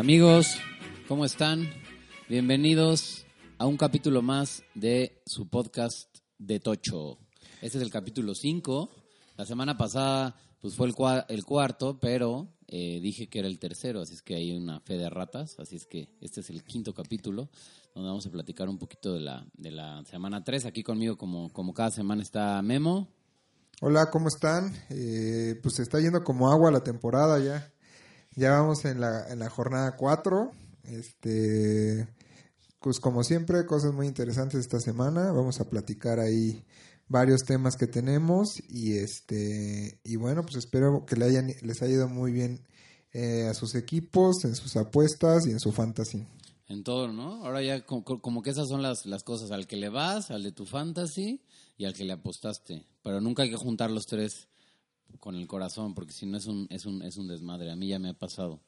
[0.00, 0.56] Amigos,
[1.08, 1.68] ¿cómo están?
[2.26, 3.26] Bienvenidos
[3.58, 7.18] a un capítulo más de su podcast de Tocho.
[7.60, 8.88] Este es el capítulo 5.
[9.36, 13.58] La semana pasada pues fue el, cua- el cuarto, pero eh, dije que era el
[13.58, 16.64] tercero, así es que hay una fe de ratas, así es que este es el
[16.64, 17.50] quinto capítulo,
[17.94, 20.64] donde vamos a platicar un poquito de la, de la semana 3.
[20.64, 23.06] Aquí conmigo, como, como cada semana, está Memo.
[23.82, 24.74] Hola, ¿cómo están?
[24.88, 27.70] Eh, pues se está yendo como agua la temporada ya.
[28.36, 30.52] Ya vamos en la, en la jornada 4.
[30.84, 32.08] Este,
[32.80, 35.32] pues como siempre, cosas muy interesantes esta semana.
[35.32, 36.64] Vamos a platicar ahí
[37.08, 41.94] varios temas que tenemos y este y bueno, pues espero que le hayan, les haya
[41.94, 42.64] ido muy bien
[43.12, 46.24] eh, a sus equipos, en sus apuestas y en su fantasy.
[46.68, 47.44] En todo, ¿no?
[47.44, 50.30] Ahora ya co- co- como, que esas son las, las cosas, al que le vas,
[50.30, 51.42] al de tu fantasy
[51.76, 52.86] y al que le apostaste.
[53.02, 54.46] Pero nunca hay que juntar los tres
[55.18, 57.70] con el corazón, porque si no es un, es un, es un desmadre.
[57.70, 58.60] A mí ya me ha pasado.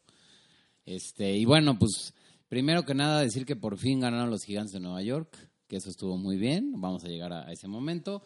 [0.85, 2.15] Este, y bueno, pues
[2.49, 5.37] primero que nada decir que por fin ganaron los gigantes de Nueva York,
[5.69, 6.81] que eso estuvo muy bien.
[6.81, 8.23] Vamos a llegar a, a ese momento.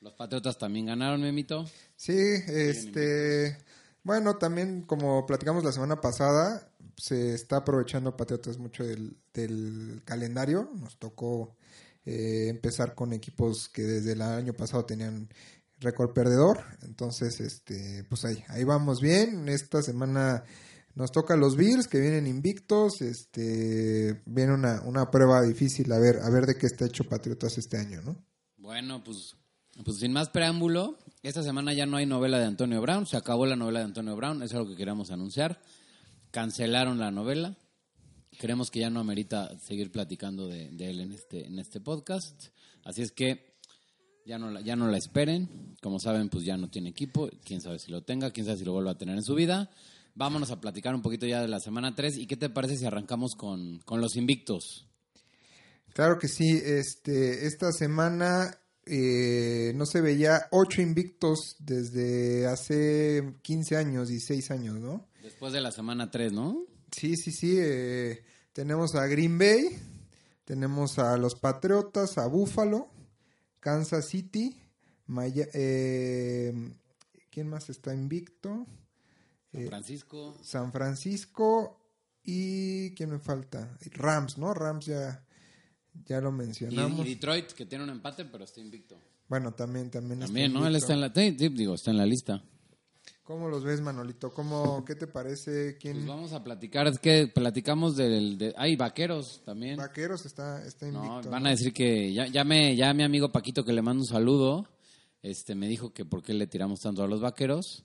[0.00, 1.64] Los Patriotas también ganaron, Memito.
[1.96, 3.58] Sí, este,
[4.04, 10.70] bueno, también como platicamos la semana pasada, se está aprovechando Patriotas mucho del, del calendario.
[10.74, 11.56] Nos tocó
[12.04, 15.28] eh, empezar con equipos que desde el año pasado tenían
[15.80, 16.64] récord perdedor.
[16.82, 19.48] Entonces, este, pues ahí, ahí vamos bien.
[19.48, 20.44] Esta semana
[20.94, 23.00] nos toca los Bills que vienen invictos.
[23.00, 27.58] Este, viene una, una prueba difícil a ver, a ver de qué está hecho Patriotas
[27.58, 28.24] este año, ¿no?
[28.56, 29.36] Bueno, pues,
[29.84, 33.46] pues sin más preámbulo, esta semana ya no hay novela de Antonio Brown, se acabó
[33.46, 35.60] la novela de Antonio Brown, es lo que queríamos anunciar.
[36.30, 37.56] Cancelaron la novela.
[38.38, 42.48] Creemos que ya no amerita seguir platicando de, de él en este, en este podcast.
[42.84, 43.47] Así es que
[44.28, 45.48] ya no, la, ya no la esperen.
[45.80, 47.30] Como saben, pues ya no tiene equipo.
[47.44, 49.70] Quién sabe si lo tenga, quién sabe si lo vuelva a tener en su vida.
[50.14, 52.18] Vámonos a platicar un poquito ya de la semana 3.
[52.18, 54.86] ¿Y qué te parece si arrancamos con, con los invictos?
[55.94, 58.54] Claro que sí, este, esta semana
[58.84, 65.08] eh, no se veía ocho invictos desde hace 15 años, 16 años, ¿no?
[65.22, 66.66] Después de la semana 3, ¿no?
[66.92, 68.22] Sí, sí, sí, eh,
[68.52, 69.78] tenemos a Green Bay,
[70.44, 72.90] tenemos a los Patriotas, a Buffalo,
[73.60, 74.56] Kansas City,
[75.06, 76.52] Maya- eh,
[77.30, 78.66] ¿quién más está invicto?
[79.52, 80.38] San Francisco.
[80.42, 81.80] San Francisco
[82.22, 83.76] y ¿quién me falta?
[83.92, 84.52] Rams, ¿no?
[84.52, 85.24] Rams ya,
[86.04, 87.06] ya lo mencionamos.
[87.06, 89.00] y Detroit, que tiene un empate, pero está invicto.
[89.28, 90.20] Bueno, también, también.
[90.20, 90.60] También, ¿no?
[90.60, 90.78] Él invicto.
[90.78, 91.12] está en la...
[91.14, 92.42] sí, sí, digo, está en la lista.
[93.28, 94.32] ¿Cómo los ves, Manolito?
[94.32, 95.76] ¿Cómo, ¿Qué te parece?
[95.78, 95.96] ¿Quién?
[95.96, 98.38] Pues vamos a platicar, es que platicamos del...
[98.38, 99.76] De, hay vaqueros también.
[99.76, 101.24] Vaqueros está, está invicto.
[101.24, 104.00] No, van a decir que ya, ya, me, ya mi amigo Paquito, que le mando
[104.00, 104.66] un saludo,
[105.20, 107.84] este me dijo que por qué le tiramos tanto a los vaqueros.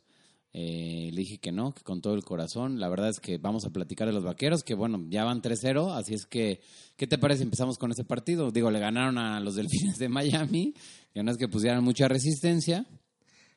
[0.54, 2.80] Eh, le dije que no, que con todo el corazón.
[2.80, 5.94] La verdad es que vamos a platicar de los vaqueros, que bueno, ya van 3-0,
[5.94, 6.62] así es que,
[6.96, 8.50] ¿qué te parece si empezamos con ese partido?
[8.50, 10.74] Digo, le ganaron a los Delfines de Miami,
[11.14, 12.88] que no es que pusieran mucha resistencia.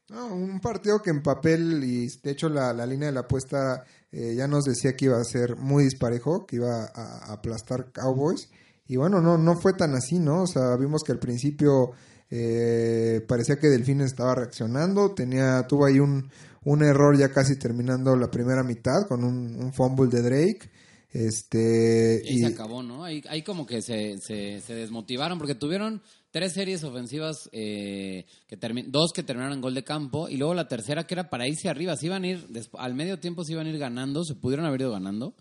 [0.08, 3.84] No, un partido que en papel, y de hecho la, la línea de la apuesta
[4.12, 7.90] eh, ya nos decía que iba a ser muy disparejo, que iba a, a aplastar
[7.92, 8.48] Cowboys.
[8.86, 10.42] Y bueno, no, no fue tan así, ¿no?
[10.42, 11.90] O sea, vimos que al principio
[12.30, 16.30] eh, parecía que Delfines estaba reaccionando, tenía, tuvo ahí un,
[16.64, 20.70] un error ya casi terminando la primera mitad con un, un fumble de Drake.
[21.10, 23.02] Este, Y ahí se acabó, ¿no?
[23.04, 26.02] Ahí, ahí como que se, se, se desmotivaron porque tuvieron
[26.36, 28.58] tres series ofensivas, eh, que
[28.88, 31.70] dos que terminaron en gol de campo y luego la tercera que era para irse
[31.70, 31.96] arriba.
[31.96, 34.82] Se iban a ir, al medio tiempo se iban a ir ganando, se pudieron haber
[34.82, 35.32] ido ganando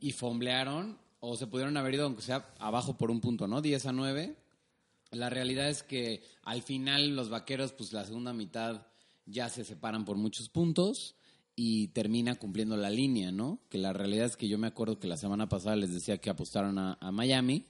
[0.00, 3.62] y fomblearon o se pudieron haber ido aunque sea abajo por un punto, ¿no?
[3.62, 4.34] 10 a 9.
[5.12, 8.88] La realidad es que al final los vaqueros, pues la segunda mitad
[9.24, 11.14] ya se separan por muchos puntos
[11.54, 13.60] y termina cumpliendo la línea, ¿no?
[13.68, 16.28] Que la realidad es que yo me acuerdo que la semana pasada les decía que
[16.28, 17.69] apostaron a Miami.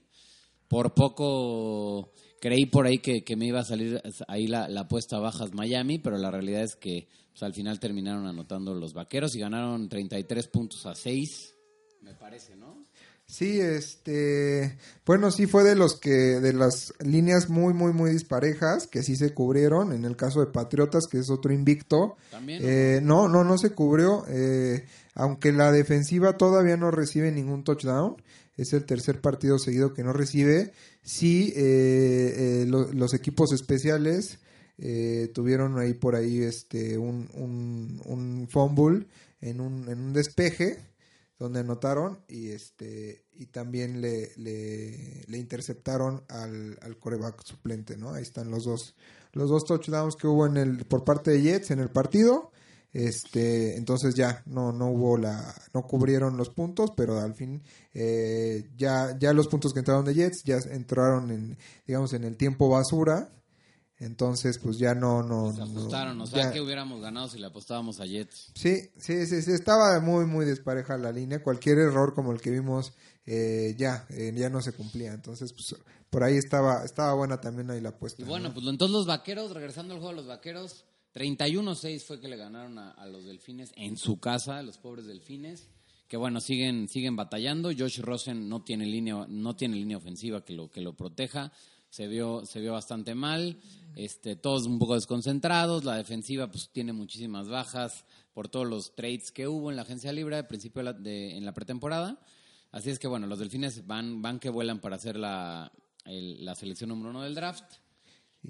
[0.71, 5.19] Por poco creí por ahí que, que me iba a salir ahí la, la apuesta
[5.19, 9.41] bajas Miami, pero la realidad es que pues, al final terminaron anotando los vaqueros y
[9.41, 11.55] ganaron 33 puntos a 6,
[12.03, 12.85] me parece, ¿no?
[13.25, 18.87] Sí, este, bueno, sí fue de los que, de las líneas muy, muy, muy disparejas,
[18.87, 22.61] que sí se cubrieron, en el caso de Patriotas, que es otro invicto, También.
[22.63, 24.85] eh, no, no, no se cubrió, eh,
[25.15, 28.15] aunque la defensiva todavía no recibe ningún touchdown,
[28.63, 30.71] es el tercer partido seguido que no recibe,
[31.03, 34.39] sí, eh, eh, lo- los equipos especiales
[34.77, 39.07] eh, tuvieron ahí por ahí este, un, un, un fumble
[39.41, 40.77] en un, en un despeje,
[41.39, 48.13] donde anotaron y este y también le, le, le interceptaron al, al coreback suplente, ¿no?
[48.13, 48.95] Ahí están los dos
[49.33, 52.51] los dos touchdowns que hubo en el por parte de Jets en el partido.
[52.93, 58.69] Este, entonces ya no no hubo la no cubrieron los puntos, pero al fin eh,
[58.75, 61.57] ya ya los puntos que entraron de Jets ya entraron en
[61.87, 63.29] digamos en el tiempo basura.
[64.01, 65.53] Entonces, pues ya no, no.
[65.53, 68.51] Se ajustaron, o sea, que hubiéramos ganado si le apostábamos a Jets.
[68.55, 71.43] Sí, sí, sí, sí, estaba muy, muy despareja la línea.
[71.43, 72.93] Cualquier error como el que vimos,
[73.27, 75.13] eh, ya, eh, ya no se cumplía.
[75.13, 75.75] Entonces, pues
[76.09, 78.23] por ahí estaba, estaba buena también ahí la apuesta.
[78.23, 82.27] Y bueno, pues entonces los vaqueros, regresando al juego de los vaqueros, 31-6 fue que
[82.27, 85.69] le ganaron a, los delfines en su casa, los pobres delfines.
[86.07, 87.71] Que bueno, siguen, siguen batallando.
[87.77, 91.51] Josh Rosen no tiene línea, no tiene línea ofensiva que lo, que lo proteja.
[91.89, 93.57] Se vio, se vio bastante mal.
[93.95, 95.83] Este, todos un poco desconcentrados.
[95.83, 100.11] La defensiva pues tiene muchísimas bajas por todos los trades que hubo en la agencia
[100.13, 102.19] libre al principio de en la pretemporada.
[102.71, 105.71] Así es que bueno, los delfines van, van que vuelan para hacer la,
[106.05, 107.65] la selección número uno del draft.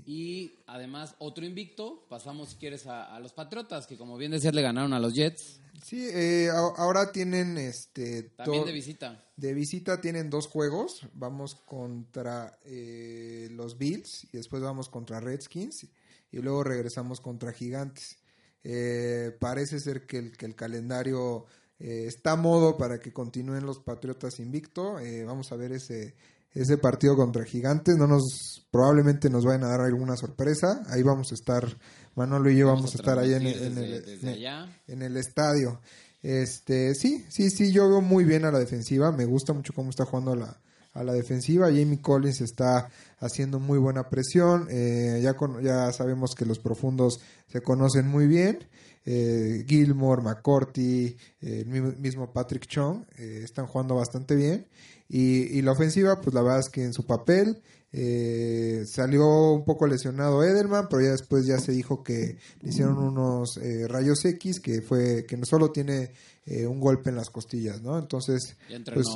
[0.05, 4.61] Y además, otro invicto, pasamos si quieres a, los Patriotas, que como bien decías, le
[4.61, 5.59] ganaron a los Jets.
[5.83, 8.23] Sí, eh, ahora tienen este...
[8.23, 9.25] También de visita.
[9.35, 15.87] De visita tienen dos juegos, vamos contra eh, los Bills y después vamos contra Redskins
[16.31, 18.19] y luego regresamos contra Gigantes.
[18.63, 21.45] Eh, parece ser que el, que el calendario
[21.79, 24.97] está a modo para que continúen los Patriotas invicto.
[25.25, 26.13] vamos a ver ese
[26.53, 27.97] ese partido contra Gigantes.
[27.97, 30.83] No nos, probablemente nos vayan a dar alguna sorpresa.
[30.87, 31.77] Ahí vamos a estar,
[32.15, 35.81] Manolo y yo vamos, a estar ahí en, en, el, estadio.
[36.21, 39.11] Este, sí, sí, sí, yo veo muy bien a la defensiva.
[39.11, 40.61] Me gusta mucho cómo está jugando a la,
[40.93, 41.67] a la defensiva.
[41.67, 42.89] Jamie Collins está
[43.19, 44.67] haciendo muy buena presión.
[44.69, 48.67] Eh, ya, ya sabemos que los profundos se conocen muy bien.
[49.03, 54.67] Eh, Gilmore, McCourty, el mismo Patrick Chung eh, están jugando bastante bien.
[55.13, 57.61] Y, la ofensiva, pues la verdad es que en su papel
[57.91, 62.97] eh, salió un poco lesionado Edelman, pero ya después ya se dijo que le hicieron
[62.97, 66.11] unos eh, rayos X, que fue que no solo tiene
[66.45, 67.99] eh, un golpe en las costillas, ¿no?
[67.99, 68.55] Entonces,
[68.93, 69.07] pues,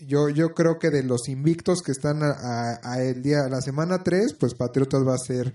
[0.00, 4.34] yo yo creo que de los invictos que están a, el día la semana 3,
[4.34, 5.54] pues Patriotas va a ser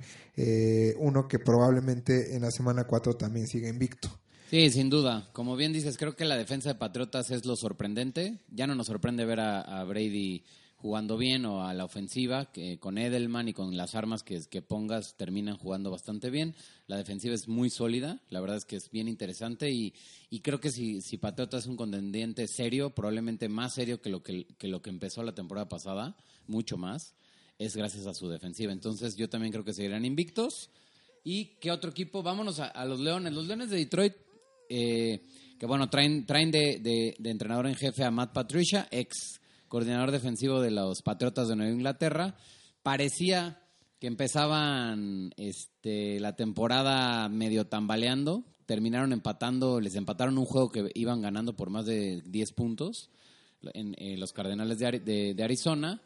[0.99, 4.09] uno que probablemente en la semana 4 también siga invicto.
[4.49, 5.29] Sí, sin duda.
[5.31, 8.39] Como bien dices, creo que la defensa de Patriotas es lo sorprendente.
[8.49, 10.43] Ya no nos sorprende ver a, Brady
[10.77, 14.63] jugando bien o a la ofensiva, que con Edelman y con las armas que, que
[14.63, 16.55] pongas terminan jugando bastante bien.
[16.87, 19.93] La defensiva es muy sólida, la verdad es que es bien interesante y,
[20.31, 24.23] y creo que si, si Patriotas es un contendiente serio, probablemente más serio que lo
[24.23, 26.17] que, lo que empezó la temporada pasada,
[26.47, 27.13] mucho más,
[27.59, 28.71] es gracias a su defensiva.
[28.71, 30.71] Entonces yo también creo que seguirán invictos.
[31.23, 32.23] ¿Y qué otro equipo?
[32.23, 33.33] Vámonos a los Leones.
[33.33, 34.13] Los Leones de Detroit
[34.69, 35.25] eh,
[35.59, 40.71] que bueno, traen, traen de, entrenador en jefe a Matt Patricia, ex coordinador defensivo de
[40.71, 42.35] los Patriotas de Nueva Inglaterra.
[42.81, 43.61] Parecía
[43.99, 51.21] que empezaban este, la temporada medio tambaleando, terminaron empatando, les empataron un juego que iban
[51.21, 53.09] ganando por más de 10 puntos
[53.73, 56.01] en, los Cardenales de, Arizona.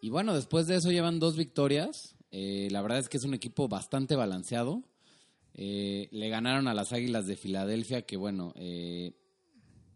[0.00, 2.16] Y bueno, después de eso llevan dos victorias.
[2.32, 4.82] Eh, la verdad es que es un equipo bastante balanceado.
[5.58, 9.14] Eh, le ganaron a las Águilas de Filadelfia, que bueno, eh,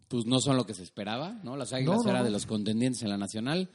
[0.07, 1.55] pues no son lo que se esperaba, ¿no?
[1.55, 3.69] Las Águilas eran de los contendientes en la Nacional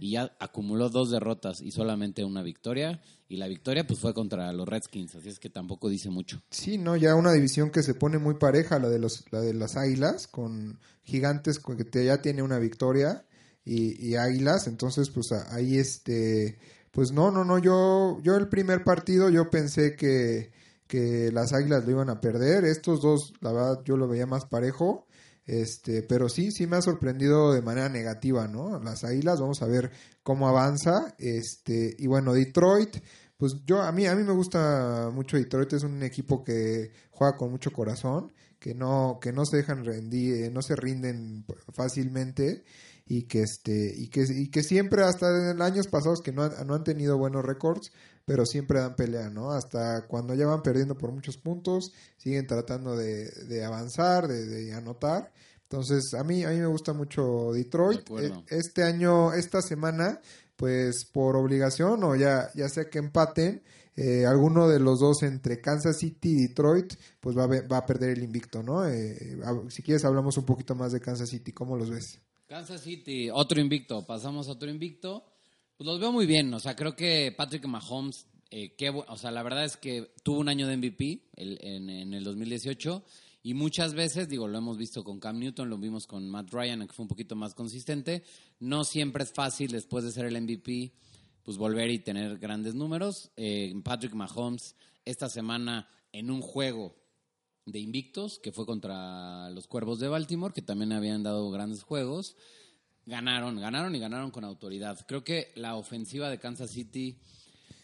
[0.00, 3.02] y ya acumuló dos derrotas y solamente una victoria.
[3.28, 6.40] Y la victoria pues fue contra los Redskins, así es que tampoco dice mucho.
[6.50, 9.52] Sí, no, ya una división que se pone muy pareja, la de los, la de
[9.52, 13.26] las Águilas, con Gigantes que ya tiene una victoria
[13.64, 16.58] y, y Águilas, entonces pues ahí este,
[16.92, 20.52] pues no, no, no, yo, yo el primer partido yo pensé que
[20.92, 22.66] que las Águilas lo iban a perder.
[22.66, 25.06] Estos dos, la verdad, yo lo veía más parejo.
[25.46, 28.78] Este, pero sí, sí me ha sorprendido de manera negativa, ¿no?
[28.78, 29.90] Las Águilas, vamos a ver
[30.22, 31.14] cómo avanza.
[31.16, 32.98] Este, y bueno, Detroit,
[33.38, 37.38] pues yo a mí a mí me gusta mucho Detroit, es un equipo que juega
[37.38, 42.64] con mucho corazón, que no que no se dejan rendir, eh, no se rinden fácilmente
[43.06, 46.74] y que este y que y que siempre hasta en años pasados que no, no
[46.74, 47.92] han tenido buenos récords
[48.32, 49.50] pero siempre dan pelea, ¿no?
[49.50, 55.30] Hasta cuando ya van perdiendo por muchos puntos, siguen tratando de, avanzar, de, anotar.
[55.64, 58.08] Entonces, a mí, a mí me gusta mucho Detroit.
[58.18, 60.18] E, este año, esta semana,
[60.56, 63.62] pues por obligación o ya, ya sea que empaten,
[63.96, 67.84] eh, alguno de los dos entre Kansas City y Detroit, pues va a, va a
[67.84, 68.88] perder el invicto, ¿no?
[68.88, 69.36] Eh,
[69.68, 72.18] si quieres hablamos un poquito más de Kansas City, ¿cómo los ves?
[72.46, 75.31] Kansas City, otro invicto, pasamos a otro invicto.
[75.82, 78.72] Pues los veo muy bien, o sea, creo que Patrick Mahomes, eh,
[79.08, 83.02] o sea, la verdad es que tuvo un año de MVP en, el 2018
[83.42, 86.86] y muchas veces, digo, lo hemos visto con Cam Newton, lo vimos con Matt Ryan,
[86.86, 88.22] que fue un poquito más consistente.
[88.60, 90.92] No siempre es fácil después de ser el MVP,
[91.42, 93.32] pues volver y tener grandes números.
[93.34, 96.94] Eh, Patrick Mahomes esta semana en un juego
[97.66, 102.36] de invictos, que fue contra los Cuervos de Baltimore, que también habían dado grandes juegos.
[103.06, 105.04] Ganaron, ganaron y ganaron con autoridad.
[105.06, 107.16] Creo que la ofensiva de Kansas City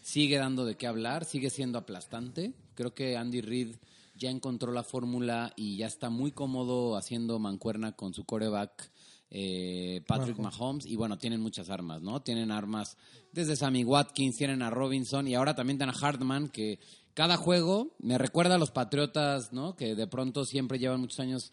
[0.01, 2.53] sigue dando de qué hablar, sigue siendo aplastante.
[2.75, 3.77] Creo que Andy Reid
[4.17, 8.91] ya encontró la fórmula y ya está muy cómodo haciendo mancuerna con su coreback
[9.31, 10.87] eh, Patrick Mahomes.
[10.87, 12.21] Y bueno, tienen muchas armas, ¿no?
[12.23, 12.97] Tienen armas
[13.33, 16.79] desde Sammy Watkins, tienen a Robinson y ahora también tienen a Hartman, que
[17.15, 19.77] cada juego me recuerda a los Patriotas, ¿no?
[19.77, 21.51] Que de pronto siempre llevan muchos años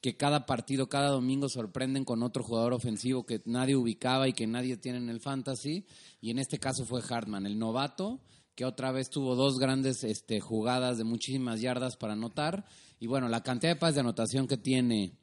[0.00, 4.46] que cada partido, cada domingo sorprenden con otro jugador ofensivo que nadie ubicaba y que
[4.46, 5.86] nadie tiene en el fantasy.
[6.20, 8.20] Y en este caso fue Hartman, el novato,
[8.54, 12.64] que otra vez tuvo dos grandes este, jugadas de muchísimas yardas para anotar.
[12.98, 15.18] Y bueno, la cantidad de pases de anotación que tiene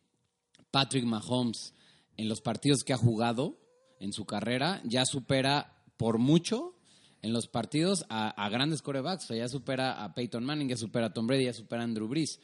[0.72, 1.74] Patrick Mahomes
[2.16, 3.60] en los partidos que ha jugado
[4.00, 6.76] en su carrera ya supera por mucho
[7.22, 9.26] en los partidos a, grandes corebacks.
[9.26, 11.86] O sea, ya supera a Peyton Manning, ya supera a Tom Brady, ya supera a
[11.86, 12.40] Andrew Brees.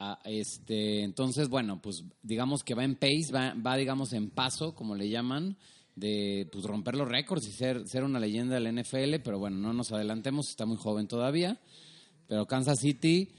[0.00, 4.74] Ah, este, entonces, bueno, pues digamos que va en pace, va, va, digamos en paso,
[4.74, 5.56] como le llaman,
[5.96, 9.72] de pues, romper los récords y ser, ser una leyenda del NFL, pero bueno, no
[9.72, 11.60] nos adelantemos, está muy joven todavía.
[12.28, 13.32] Pero Kansas City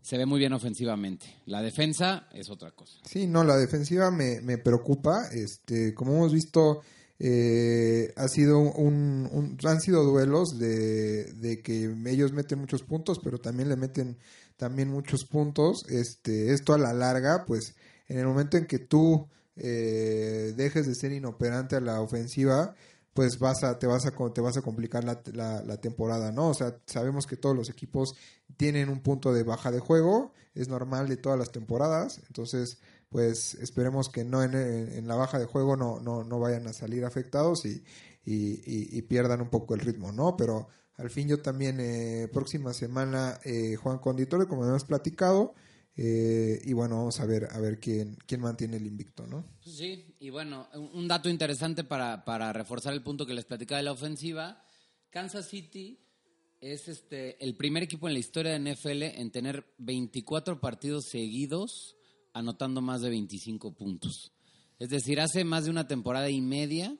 [0.00, 1.26] se ve muy bien ofensivamente.
[1.46, 2.98] La defensa es otra cosa.
[3.04, 5.28] Sí, no, la defensiva me, me preocupa.
[5.32, 6.80] Este, como hemos visto,
[7.18, 13.38] eh, ha sido un, han sido duelos de, de que ellos meten muchos puntos, pero
[13.38, 14.16] también le meten
[14.58, 15.86] también muchos puntos.
[15.88, 17.74] Este, esto a la larga, pues
[18.08, 22.74] en el momento en que tú eh, dejes de ser inoperante a la ofensiva,
[23.14, 25.20] pues vas a, te vas a, te vas a complicar la,
[25.62, 26.50] la, temporada, ¿no?
[26.50, 28.14] O sea, sabemos que todos los equipos
[28.56, 33.54] tienen un punto de baja de juego, es normal de todas las temporadas, entonces, pues
[33.54, 37.04] esperemos que no en, en la baja de juego no, no, no vayan a salir
[37.04, 37.82] afectados y,
[38.30, 40.36] y, pierdan un poco el ritmo, ¿no?
[40.36, 40.68] Pero
[40.98, 45.54] al fin yo también, eh, próxima semana, eh, Juan Conditore, como hemos platicado,
[45.96, 49.44] eh, y bueno, vamos a ver, a ver quién, quién mantiene el invicto, ¿no?
[49.60, 53.84] Sí, y bueno, un dato interesante para, para reforzar el punto que les platicaba de
[53.84, 54.64] la ofensiva,
[55.10, 56.04] Kansas City
[56.60, 61.96] es este el primer equipo en la historia de NFL en tener 24 partidos seguidos
[62.32, 64.32] anotando más de 25 puntos.
[64.78, 66.96] Es decir, hace más de una temporada y media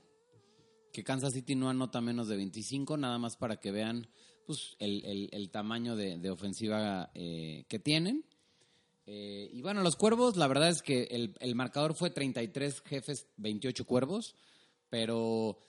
[0.99, 4.09] que Kansas City no anota menos de 25, nada más para que vean
[4.45, 8.25] pues, el, tamaño de, ofensiva eh, que tienen.
[9.07, 13.29] Eh, y bueno, los cuervos, la verdad es que el, el, marcador fue 33 jefes,
[13.37, 14.35] 28 cuervos,
[14.91, 15.61] pero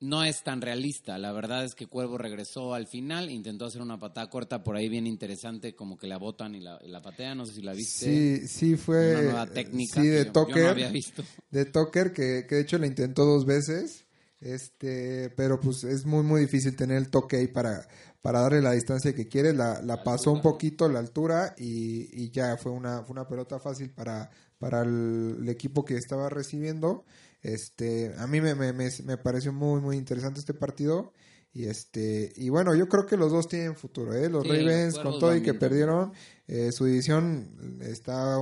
[0.00, 1.18] no es tan realista.
[1.18, 4.88] La verdad es que Cuervo regresó al final, intentó hacer una patada corta por ahí
[4.88, 8.06] bien interesante, como que la botan y la, la patean, no sé si la viste.
[8.06, 9.10] Sí, sí fue.
[9.10, 10.00] Una nueva técnica.
[10.00, 10.66] Sí, de Toker.
[10.68, 11.22] había visto.
[11.50, 14.06] De Toker, que, que de hecho la intentó dos veces.
[14.42, 17.86] Este, pero pues es muy muy difícil tener el toque ahí para,
[18.20, 19.52] para darle la distancia que quiere.
[19.52, 23.60] La, la pasó un poquito la altura y, y, ya fue una, fue una pelota
[23.60, 27.04] fácil para, para el, equipo que estaba recibiendo.
[27.40, 31.12] Este, a mí me, me, me, pareció muy muy interesante este partido.
[31.54, 34.30] Y este, y bueno, yo creo que los dos tienen futuro, ¿eh?
[34.30, 36.12] Los Ravens, con todo y que perdieron,
[36.48, 38.38] eh, su división está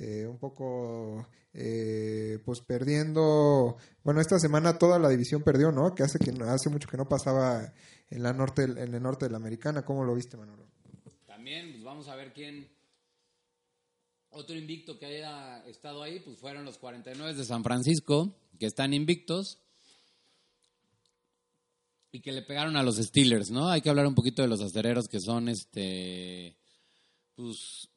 [0.00, 5.92] eh, un poco eh, pues perdiendo, bueno, esta semana toda la división perdió, ¿no?
[5.92, 7.72] Que hace que hace mucho que no pasaba
[8.08, 10.68] en la norte en el norte de la americana, ¿cómo lo viste, Manolo?
[11.26, 12.68] También pues vamos a ver quién
[14.30, 18.94] otro invicto que haya estado ahí, pues fueron los 49 de San Francisco, que están
[18.94, 19.58] invictos
[22.12, 23.68] y que le pegaron a los Steelers, ¿no?
[23.68, 26.56] Hay que hablar un poquito de los acereros que son este
[27.34, 27.88] pues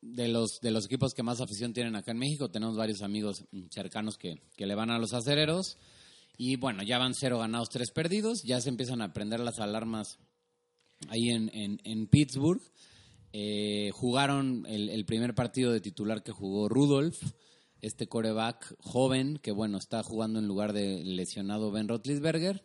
[0.00, 2.50] de los, de los equipos que más afición tienen acá en México.
[2.50, 5.78] Tenemos varios amigos cercanos que, le van a los acereros.
[6.38, 8.42] Y bueno, ya van cero ganados, tres perdidos.
[8.42, 10.18] Ya se empiezan a prender las alarmas
[11.08, 12.62] ahí en, en, Pittsburgh.
[13.32, 17.22] Eh, jugaron el, primer partido de titular que jugó Rudolph,
[17.80, 22.64] este coreback joven que, bueno, está jugando en lugar de lesionado Ben Roethlisberger.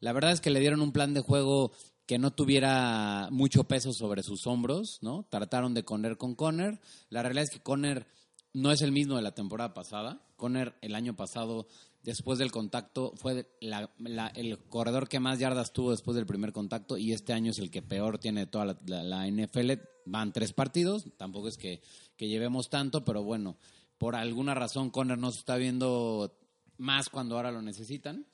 [0.00, 1.72] La verdad es que le dieron un plan de juego
[2.08, 5.26] que no tuviera mucho peso sobre sus hombros, ¿no?
[5.28, 6.80] Trataron de correr con Conner.
[7.10, 8.06] La realidad es que Conner
[8.54, 10.24] no es el mismo de la temporada pasada.
[10.36, 11.68] Conner el año pasado,
[12.02, 17.12] después del contacto, fue el corredor que más yardas tuvo después del primer contacto y
[17.12, 19.72] este año es el que peor tiene toda la, NFL.
[20.06, 21.82] Van tres partidos, tampoco es que,
[22.16, 23.58] que llevemos tanto, pero bueno,
[23.98, 26.34] por alguna razón Conner no se está viendo
[26.78, 28.24] más cuando ahora lo necesitan.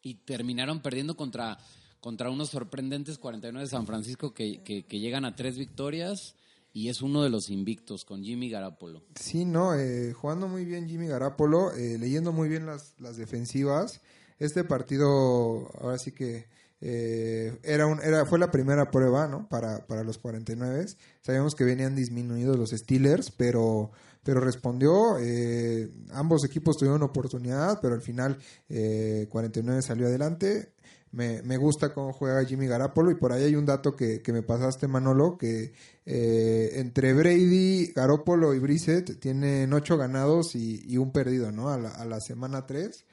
[0.00, 1.58] Y terminaron perdiendo contra
[2.00, 6.34] contra unos sorprendentes 49 de San Francisco que, llegan a tres victorias
[6.72, 9.02] y es uno de los invictos con Jimmy Garapolo.
[9.14, 14.00] Sí, no, eh, jugando muy bien Jimmy Garapolo, eh, leyendo muy bien las, las defensivas.
[14.38, 16.46] Este partido, ahora sí que
[16.82, 19.48] eh, era un, era, fue la primera prueba, ¿no?
[19.48, 20.86] Para, para los 49.
[21.20, 23.90] Sabíamos que venían disminuidos los Steelers, pero,
[24.22, 25.18] pero respondió.
[25.18, 28.38] Eh, ambos equipos tuvieron oportunidad, pero al final
[28.68, 30.72] 49 eh, salió adelante.
[31.12, 34.32] Me, me, gusta cómo juega Jimmy Garapolo y por ahí hay un dato que, que
[34.32, 35.72] me pasaste Manolo que
[36.04, 41.68] entre Brady, Garoppolo y Brissett tienen ocho ganados y, y un perdido ¿no?
[41.70, 43.04] a la, a la semana 3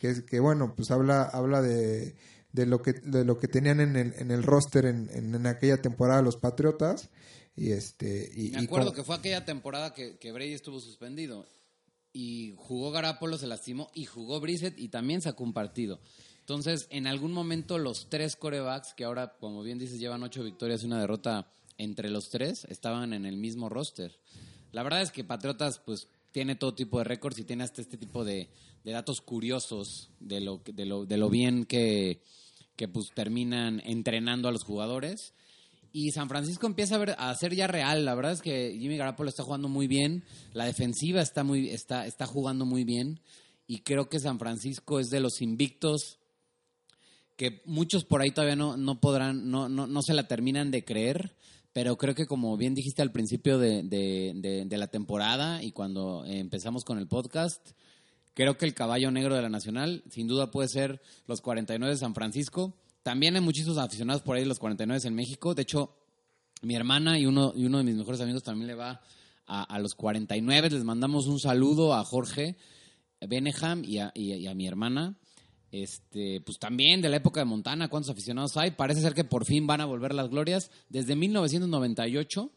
[0.00, 2.14] que, que bueno pues habla habla de
[2.52, 5.80] de lo que, de lo que tenían en el, en el roster en, en, aquella
[5.80, 7.08] temporada los Patriotas.
[7.56, 11.46] Y este, y, Me acuerdo que fue aquella temporada que, que, Brady estuvo suspendido.
[12.12, 16.00] Y jugó Garapolo, se lastimó, y jugó Brissett y también sacó un partido.
[16.42, 20.82] Entonces, en algún momento los tres corebacks, que ahora, como bien dices, llevan ocho victorias
[20.82, 24.18] y una derrota entre los tres, estaban en el mismo roster.
[24.72, 27.96] La verdad es que Patriotas, pues, tiene todo tipo de récords y tiene hasta este
[27.96, 28.48] tipo de,
[28.84, 32.22] datos curiosos de lo, de lo, de lo bien que,
[32.74, 35.34] que pues terminan entrenando a los jugadores.
[35.92, 38.04] Y San Francisco empieza a, ver, a ser ya real.
[38.04, 40.24] La verdad es que Jimmy Garoppolo está jugando muy bien.
[40.54, 43.20] La defensiva está, muy, está, está jugando muy bien.
[43.66, 46.18] Y creo que San Francisco es de los invictos
[47.42, 50.84] que muchos por ahí todavía no, no podrán, no, no, no se la terminan de
[50.84, 51.36] creer.
[51.72, 56.84] Pero creo que como bien dijiste al principio de, de, la temporada y cuando empezamos
[56.84, 57.70] con el podcast,
[58.34, 61.98] Creo que el caballo negro de la Nacional, sin duda, puede ser los 49 de
[61.98, 62.74] San Francisco.
[63.02, 65.54] También hay muchísimos aficionados por ahí, los 49 en México.
[65.54, 65.94] De hecho,
[66.62, 69.02] mi hermana y uno, y uno de mis mejores amigos también le va
[69.44, 70.70] a, los 49.
[70.70, 72.56] Les mandamos un saludo a Jorge
[73.20, 75.18] Beneham y a mi hermana.
[75.72, 78.72] Este, pues también de la época de Montana, ¿cuántos aficionados hay?
[78.72, 80.70] Parece ser que por fin van a volver las glorias.
[80.90, 82.52] Desde 1998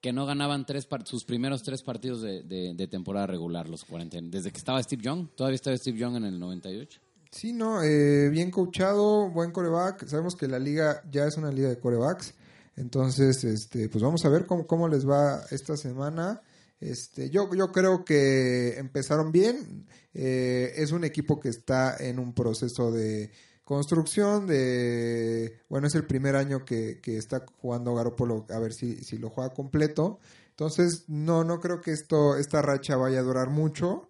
[0.00, 4.52] que no ganaban tres sus primeros tres partidos de, de, temporada regular, los 40, desde
[4.52, 5.28] que estaba Steve Young.
[5.34, 7.00] Todavía estaba Steve Young en el 98.
[7.30, 10.06] Sí, no, eh, bien coachado, buen coreback.
[10.06, 12.34] Sabemos que la liga ya es una liga de corebacks.
[12.76, 16.42] Entonces, este, pues vamos a ver cómo, cómo les va esta semana.
[16.80, 19.86] Este, yo, yo creo que empezaron bien.
[20.14, 23.30] Eh, es un equipo que está en un proceso de
[23.64, 28.96] construcción de, bueno, es el primer año que, que está jugando Garoppolo, a ver si,
[29.04, 30.20] si lo juega completo.
[30.50, 34.08] Entonces, no, no creo que esto, esta racha vaya a durar mucho,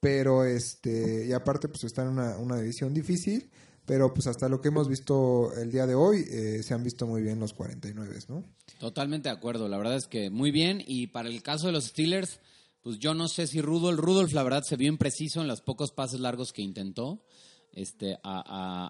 [0.00, 3.50] pero este, y aparte pues está en una, una división difícil,
[3.84, 7.06] pero pues hasta lo que hemos visto el día de hoy, eh, se han visto
[7.06, 8.44] muy bien los 49, ¿no?
[8.78, 11.86] Totalmente de acuerdo, la verdad es que muy bien, y para el caso de los
[11.86, 12.40] Steelers,
[12.82, 15.92] pues yo no sé si Rudolf, Rudolf la verdad se vio impreciso en los pocos
[15.92, 17.24] pases largos que intentó
[17.72, 18.42] este, a,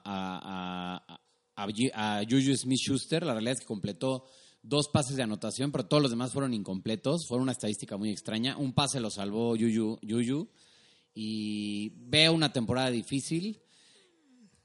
[0.05, 1.03] a,
[1.57, 3.25] a, a, Juju Smith Schuster.
[3.25, 4.25] La realidad es que completó
[4.63, 7.27] dos pases de anotación, pero todos los demás fueron incompletos.
[7.27, 8.57] Fue una estadística muy extraña.
[8.57, 10.49] Un pase lo salvó Juju, Juju
[11.15, 13.63] y veo una temporada difícil.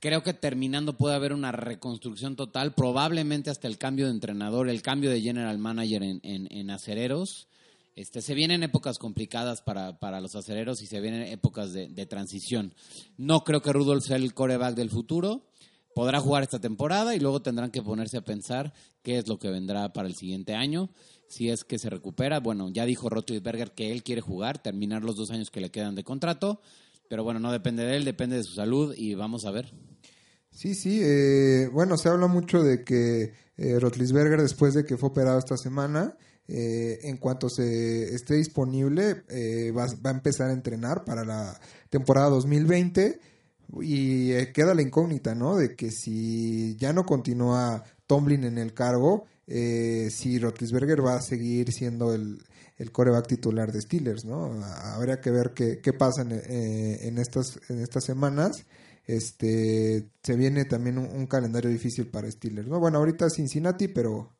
[0.01, 4.81] Creo que terminando puede haber una reconstrucción total, probablemente hasta el cambio de entrenador, el
[4.81, 7.47] cambio de general manager en, en, en acereros.
[7.95, 12.73] Este, se vienen épocas complicadas para, para los acereros y se vienen épocas de, transición.
[13.17, 15.45] No creo que Rudolf sea el coreback del futuro.
[15.93, 19.51] Podrá jugar esta temporada y luego tendrán que ponerse a pensar qué es lo que
[19.51, 20.89] vendrá para el siguiente año.
[21.27, 25.15] Si es que se recupera, bueno, ya dijo Roethlisberger que él quiere jugar, terminar los
[25.15, 26.59] dos años que le quedan de contrato,
[27.09, 29.71] pero bueno, no depende de él, depende de su salud y vamos a ver.
[30.51, 35.09] Sí, sí, eh, bueno, se habla mucho de que eh, Rotlisberger, después de que fue
[35.09, 36.15] operado esta semana,
[36.47, 41.59] eh, en cuanto se esté disponible, eh, va, a empezar a entrenar para la
[41.89, 43.19] temporada 2020
[43.81, 45.55] y queda la incógnita, ¿no?
[45.55, 51.71] De que si ya no continúa Tomlin en el cargo, si Rotlisberger va a seguir
[51.71, 52.43] siendo el,
[52.91, 54.51] coreback titular de Steelers, ¿no?
[54.63, 58.65] Habría que ver qué, pasa en, estas, en estas semanas
[59.15, 62.79] este se viene también un, un, calendario difícil para Steelers, ¿no?
[62.79, 64.35] Bueno, ahorita Cincinnati, pero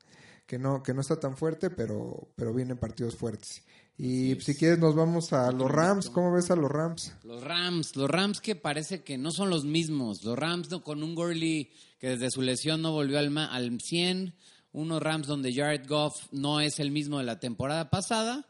[0.52, 3.64] que no, que no está tan fuerte, pero, pero vienen partidos fuertes.
[3.98, 6.10] Y si quieres nos vamos a los Rams.
[6.10, 7.14] ¿Cómo ves a los Rams?
[7.24, 10.24] Los Rams, los Rams que parece que no son los mismos.
[10.24, 14.34] Los Rams con un Gurley que desde su lesión no volvió al, al 100.
[14.74, 18.48] Unos Rams donde Jared Goff no es el mismo de la temporada pasada.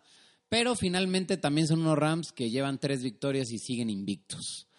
[0.50, 4.71] Pero finalmente también son unos Rams que llevan tres victorias y siguen invictos.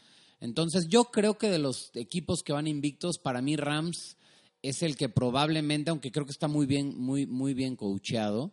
[0.42, 4.16] Entonces yo creo que de los equipos que van invictos, para mí Rams
[4.61, 8.52] es el que probablemente, aunque creo que está muy bien, muy, muy bien coacheado,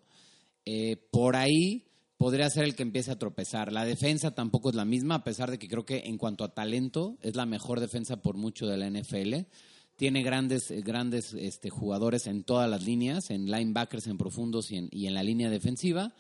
[0.66, 3.72] eh, por ahí podría ser el que empiece a tropezar.
[3.74, 6.54] La defensa tampoco es la misma, a pesar de que creo que en cuanto a
[6.54, 9.48] talento es la mejor defensa por mucho de la NFL.
[9.96, 14.78] Tiene grandes, eh, grandes este, jugadores en todas las líneas, en linebackers, en profundos y
[14.78, 16.14] en, y en la línea defensiva.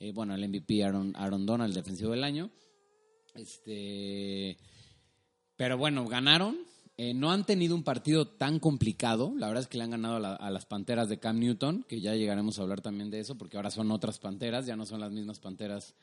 [0.00, 2.50] Eh, bueno, el MVP Aaron, Aaron Donald, defensivo del año.
[3.36, 4.56] Este,
[5.56, 6.56] pero bueno, ganaron
[6.96, 9.32] eh, no han tenido un partido tan complicado.
[9.36, 11.84] La verdad es que le han ganado a, la- a las Panteras de Cam Newton,
[11.88, 14.86] que ya llegaremos a hablar también de eso, porque ahora son otras Panteras, ya no
[14.86, 15.94] son las mismas Panteras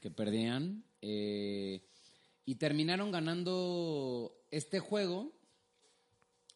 [0.00, 0.82] que perdían.
[1.02, 1.82] Eh,
[2.46, 5.30] y terminaron ganando este juego,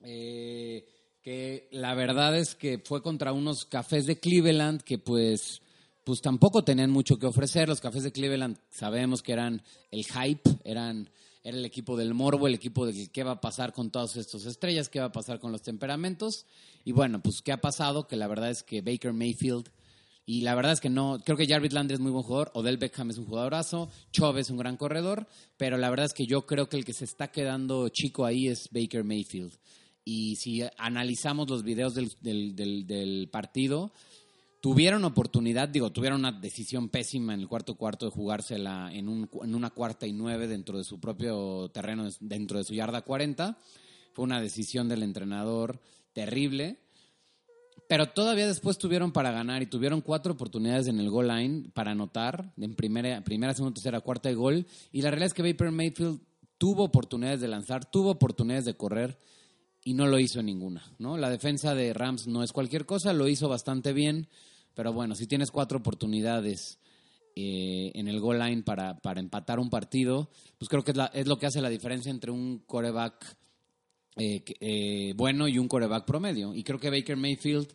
[0.03, 0.87] eh,
[1.23, 5.63] que la verdad es que fue contra unos cafés de Cleveland que pues,
[6.05, 7.69] pues tampoco tenían mucho que ofrecer.
[7.69, 11.09] Los cafés de Cleveland sabemos que eran el hype, eran,
[11.45, 14.47] era el equipo del morbo, el equipo de qué va a pasar con todas estas
[14.47, 16.47] estrellas, qué va a pasar con los temperamentos.
[16.85, 19.69] Y bueno, pues qué ha pasado, que la verdad es que Baker Mayfield...
[20.27, 22.79] Y la verdad es que no, creo que Jarvis Landry es muy buen jugador, Odell
[22.79, 25.27] Beckham es un jugadorazo, Chubb es un gran corredor,
[25.59, 28.49] pero la verdad es que yo creo que el que se está quedando chico ahí
[28.49, 29.53] es Baker Mayfield.
[30.03, 33.93] Y si analizamos los videos del, del, del- del partido,
[34.65, 39.29] tuvieron oportunidad, digo, tuvieron una decisión pésima en el cuarto cuarto de jugársela en, un,
[39.43, 43.59] en una cuarta y nueve dentro de su propio terreno, dentro de su yarda 40.
[44.15, 45.83] Fue una decisión del entrenador
[46.15, 46.79] terrible.
[47.91, 51.91] Pero todavía después tuvieron para ganar y tuvieron cuatro oportunidades en el goal line para
[51.91, 54.67] anotar en primera, primera segunda, tercera, cuarta y gol.
[54.93, 56.21] Y la realidad es que Baker Mayfield
[56.57, 59.19] tuvo oportunidades de lanzar, tuvo oportunidades de correr
[59.85, 60.91] y no lo hizo ninguna.
[60.99, 61.19] ¿no?
[61.19, 64.27] La defensa de Rams no es cualquier cosa, lo hizo bastante bien.
[64.75, 66.79] Pero bueno, si tienes cuatro oportunidades
[67.37, 71.11] eh, en el goal line para, para empatar un partido, pues creo que es, la-
[71.15, 73.37] es lo que hace la diferencia entre un coreback
[74.17, 76.55] eh, eh, bueno y un coreback promedio.
[76.55, 77.69] Y creo que Baker Mayfield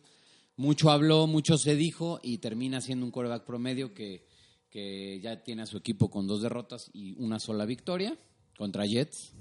[0.56, 4.26] mucho habló, mucho se dijo y termina siendo un coreback promedio que,
[4.70, 8.16] que ya tiene a su equipo con dos derrotas y una sola victoria
[8.58, 9.32] contra Jets.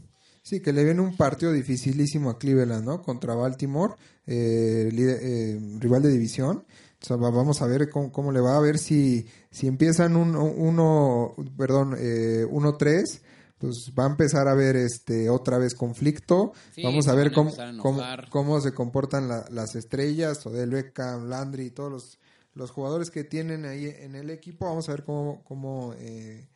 [0.41, 3.01] Sí, que le viene un partido dificilísimo a Cleveland, ¿no?
[3.01, 3.93] Contra Baltimore,
[4.25, 6.63] eh, eh, rival de división.
[7.01, 10.35] O sea, vamos a ver cómo, cómo le va, a ver si, si empiezan un,
[10.35, 13.21] uno, perdón, eh, 1-3,
[13.57, 16.53] pues va a empezar a haber este otra vez conflicto.
[16.73, 21.29] Sí, vamos a ver cómo, a cómo, cómo se comportan la- las estrellas, Odell Beckham,
[21.29, 22.19] Landry y todos los,
[22.53, 24.65] los jugadores que tienen ahí en el equipo.
[24.65, 26.47] Vamos a ver cómo, cómo eh,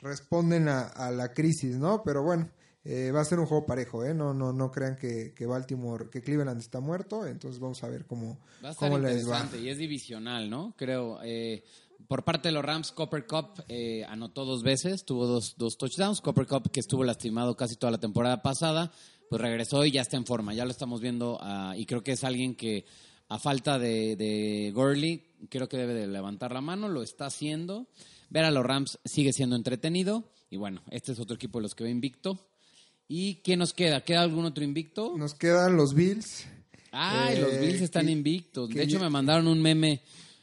[0.00, 2.02] responden a, a la crisis, ¿no?
[2.04, 2.48] Pero bueno,
[2.84, 4.14] eh, va a ser un juego parejo, ¿eh?
[4.14, 8.06] No, no, no crean que, que Baltimore, que Cleveland está muerto, entonces vamos a ver
[8.06, 9.48] cómo, Va a cómo les va.
[9.60, 10.74] y es divisional, ¿no?
[10.76, 11.20] Creo.
[11.22, 11.64] eh,
[12.08, 16.20] por parte de los Rams, Copper Cup eh, anotó dos veces, tuvo dos, dos touchdowns.
[16.20, 18.92] Copper Cup, que estuvo lastimado casi toda la temporada pasada,
[19.30, 20.52] pues regresó y ya está en forma.
[20.52, 22.84] Ya lo estamos viendo ah, y creo que es alguien que,
[23.28, 27.86] a falta de, de Gurley, creo que debe de levantar la mano, lo está haciendo.
[28.28, 30.24] Ver a los Rams sigue siendo entretenido.
[30.50, 32.51] Y bueno, este es otro equipo de los que va invicto.
[33.14, 34.00] ¿Y quién nos queda?
[34.00, 35.12] ¿Queda algún otro invicto?
[35.18, 36.46] Nos quedan los Bills.
[36.92, 38.70] Ay, Eh, los Bills están que- invictos.
[38.70, 40.00] que De hecho, me mandaron un meme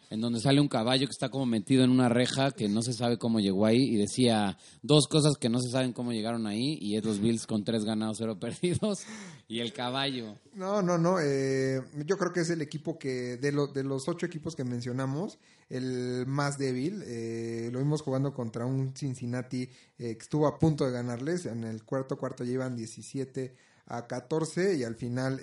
[0.10, 2.93] en donde sale un caballo que está como metido en una reja que no se
[2.93, 6.78] sabe cómo llegó ahí y decía dos cosas que no se saben cómo llegaron ahí
[6.82, 9.00] y es los Bills con tres ganados, cero perdidos
[9.48, 10.36] y el caballo.
[10.54, 11.17] No, no, no.
[11.22, 14.63] eh, yo creo que es el equipo que, de, lo- de los ocho equipos que
[14.63, 15.38] mencionamos,
[15.69, 17.04] el más débil.
[17.06, 19.63] Eh, lo vimos jugando contra un Cincinnati
[19.98, 21.45] eh, que estuvo a punto de ganarles.
[21.45, 23.56] En el cuarto cuarto llevan 17
[23.88, 25.39] a 14 y al final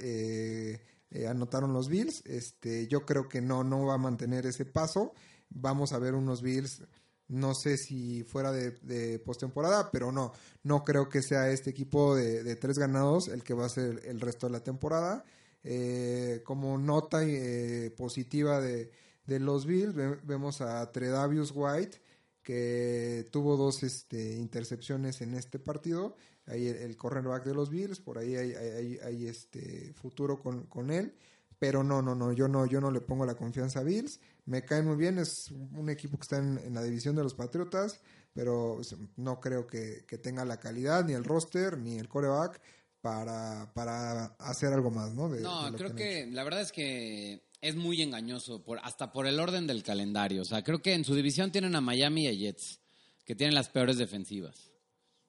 [1.11, 2.23] eh, anotaron los Bills.
[2.27, 5.13] Este, yo creo que no, no va a mantener ese paso.
[5.51, 6.83] Vamos a ver unos Bills.
[7.29, 12.55] No sé si fuera de, postemporada, pero no, no creo que sea este equipo de,
[12.57, 15.25] tres ganados el que va a ser el resto de la temporada.
[15.65, 18.93] Eh, como nota eh, positiva de,
[19.27, 22.01] de los Bills, ve- vemos a Tredavious White,
[22.51, 26.15] que tuvo dos este, intercepciones en este partido.
[26.47, 30.67] Ahí el, el cornerback de los Bills, por ahí hay, hay- hay- este futuro con,
[30.67, 31.13] con él.
[31.59, 34.21] Pero no, no, no, yo no, yo no le pongo la confianza a Bills.
[34.45, 37.35] Me cae muy bien, es un equipo que está en, en la división de los
[37.35, 37.99] Patriotas,
[38.33, 38.81] pero
[39.17, 42.61] no creo que, que tenga la calidad, ni el roster, ni el coreback
[43.01, 45.29] para, para hacer algo más, ¿no?
[45.31, 49.27] De- No, de creo que la verdad es que es muy engañoso, por, hasta por
[49.27, 50.43] el orden del calendario.
[50.43, 52.81] O sea, creo que en su división tienen a Miami y a Jets,
[53.25, 54.71] que tienen las peores defensivas,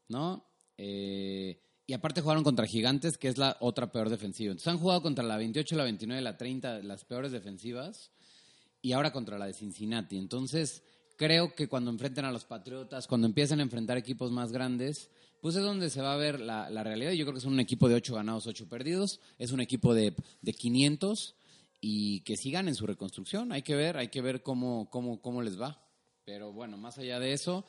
[0.08, 0.46] ¿no?
[0.78, 4.52] Eh, y aparte jugaron contra Gigantes, que es la otra peor defensiva.
[4.52, 8.12] Entonces han jugado contra la 28, la 29, la 30, las peores defensivas,
[8.82, 10.18] y ahora contra la de Cincinnati.
[10.18, 10.84] Entonces,
[11.16, 15.10] creo que cuando enfrenten a los Patriotas, cuando empiecen a enfrentar equipos más grandes,
[15.42, 17.12] pues es donde se va a ver la, la realidad.
[17.12, 19.20] Yo creo que es un equipo de 8 ganados, 8 perdidos.
[19.38, 21.36] Es un equipo de, de 500
[21.80, 23.52] y que sigan en su reconstrucción.
[23.52, 25.84] Hay que ver, hay que ver cómo, cómo, cómo les va.
[26.26, 27.66] Pero bueno, más allá de eso,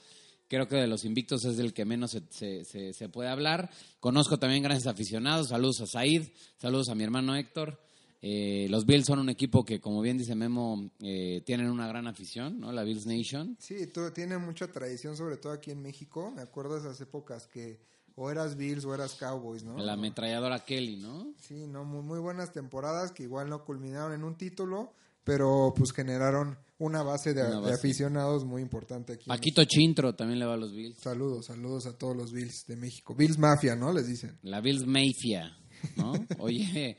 [0.49, 3.71] creo que de los invictos es del que menos se, se, se- puede hablar.
[4.01, 5.49] Conozco también grandes aficionados.
[5.49, 6.25] Saludos a Said,
[6.57, 7.81] saludos a mi hermano Héctor.
[8.21, 12.09] Eh, los Bills son un equipo que, como bien dice Memo, eh, tienen una gran
[12.09, 12.73] afición, ¿no?
[12.73, 13.57] La Bills Nation.
[13.61, 13.77] Sí,
[14.12, 16.33] tiene mucha tradición, sobre todo aquí en México.
[16.35, 17.79] Me acuerdo de esas épocas que
[18.18, 19.78] o eras Bills o eras Cowboys, ¿no?
[19.78, 21.33] La ametralladora Kelly, ¿no?
[21.38, 25.92] Sí, no, muy, muy buenas temporadas que igual no culminaron en un título, pero pues
[25.92, 27.74] generaron una base de, Una de base.
[27.74, 29.26] aficionados muy importante aquí.
[29.28, 30.98] Paquito Chintro también le va a los Bills.
[30.98, 33.14] Saludos, saludos a todos los Bills de México.
[33.14, 33.92] Bills Mafia, ¿no?
[33.92, 34.37] Les dicen.
[34.42, 35.57] La Bills Mafia,
[35.96, 36.12] ¿no?
[36.40, 36.98] Oye,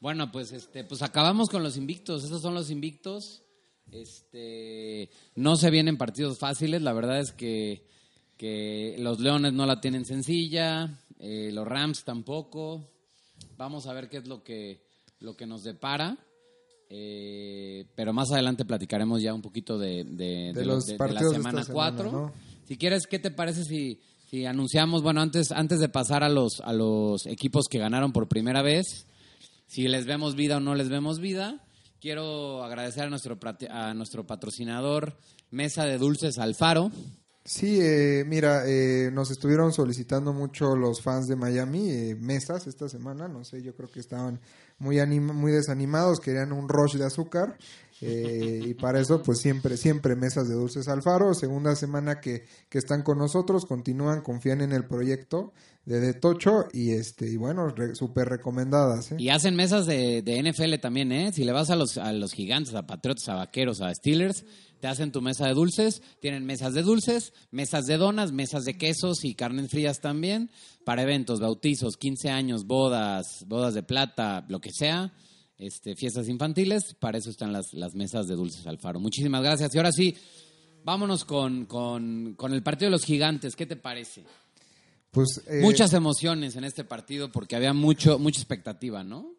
[0.00, 2.24] bueno, pues este, pues acabamos con los invictos.
[2.24, 3.44] Esos son los invictos.
[3.92, 6.82] Este, no se vienen partidos fáciles.
[6.82, 7.86] La verdad es que,
[8.36, 12.90] que los Leones no la tienen sencilla, eh, los Rams tampoco.
[13.56, 14.82] Vamos a ver qué es lo que,
[15.20, 16.18] lo que nos depara.
[16.88, 21.20] Eh, pero más adelante platicaremos ya un poquito de, de, De los de- la semana
[21.20, 22.12] esta semana, 4.
[22.12, 22.32] ¿no?
[22.66, 26.60] Si quieres, ¿qué te parece si, si anunciamos, bueno, antes, antes de pasar a los,
[26.60, 29.06] a los equipos que ganaron por primera vez,
[29.66, 31.64] si les vemos vida o no les vemos vida,
[32.00, 33.36] quiero agradecer a nuestro,
[33.70, 35.16] a nuestro patrocinador
[35.50, 36.92] Mesa de Dulces Alfaro.
[37.48, 42.88] Sí, eh, mira, eh, nos estuvieron solicitando mucho los fans de Miami eh, mesas esta
[42.88, 44.40] semana, no sé, yo creo que estaban
[44.80, 47.56] muy anima- muy desanimados, querían un rush de azúcar
[48.00, 52.78] eh, y para eso pues siempre siempre mesas de dulces Alfaro, segunda semana que, que
[52.78, 55.52] están con nosotros, continúan, confían en el proyecto
[55.86, 59.16] de De Tocho y este y bueno, re- súper recomendadas, ¿eh?
[59.18, 61.30] Y hacen mesas de, de NFL también, ¿eh?
[61.32, 64.44] Si le vas a los, a los gigantes, a Patriotas, a Vaqueros, a Steelers,
[64.80, 66.02] te hacen tu mesa de dulces.
[66.20, 70.50] Tienen mesas de dulces, mesas de donas, mesas de quesos y carnes frías también.
[70.84, 75.12] Para eventos, bautizos, 15 años, bodas, bodas de plata, lo que sea.
[75.58, 79.00] Este, fiestas infantiles, para eso están las, las mesas de dulces Alfaro.
[79.00, 79.74] Muchísimas gracias.
[79.74, 80.14] Y ahora sí,
[80.84, 83.56] vámonos con, con, con el partido de los gigantes.
[83.56, 84.24] ¿Qué te parece?
[85.10, 89.32] Pues eh, Muchas emociones en este partido porque había mucho, mucha expectativa, ¿no?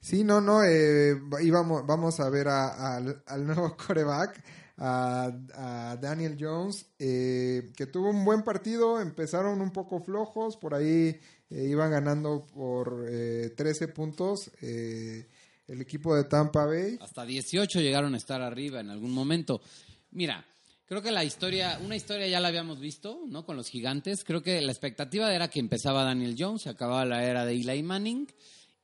[0.00, 4.42] Sí, no, no, eh, íbamos, vamos a ver a- al- al nuevo coreback,
[4.78, 10.74] a, a Daniel Jones, eh, que tuvo un buen partido, empezaron un poco flojos, por
[10.74, 15.28] ahí eh, iban ganando por eh, 13 puntos eh,
[15.72, 16.98] el equipo de Tampa Bay.
[17.00, 19.62] Hasta 18 llegaron a estar arriba en algún momento.
[20.10, 20.44] Mira,
[20.84, 23.46] creo que la historia, una historia ya la habíamos visto, ¿no?
[23.46, 24.22] Con los gigantes.
[24.22, 27.82] Creo que la expectativa era que empezaba Daniel Jones, se acababa la era de Eli
[27.82, 28.28] Manning.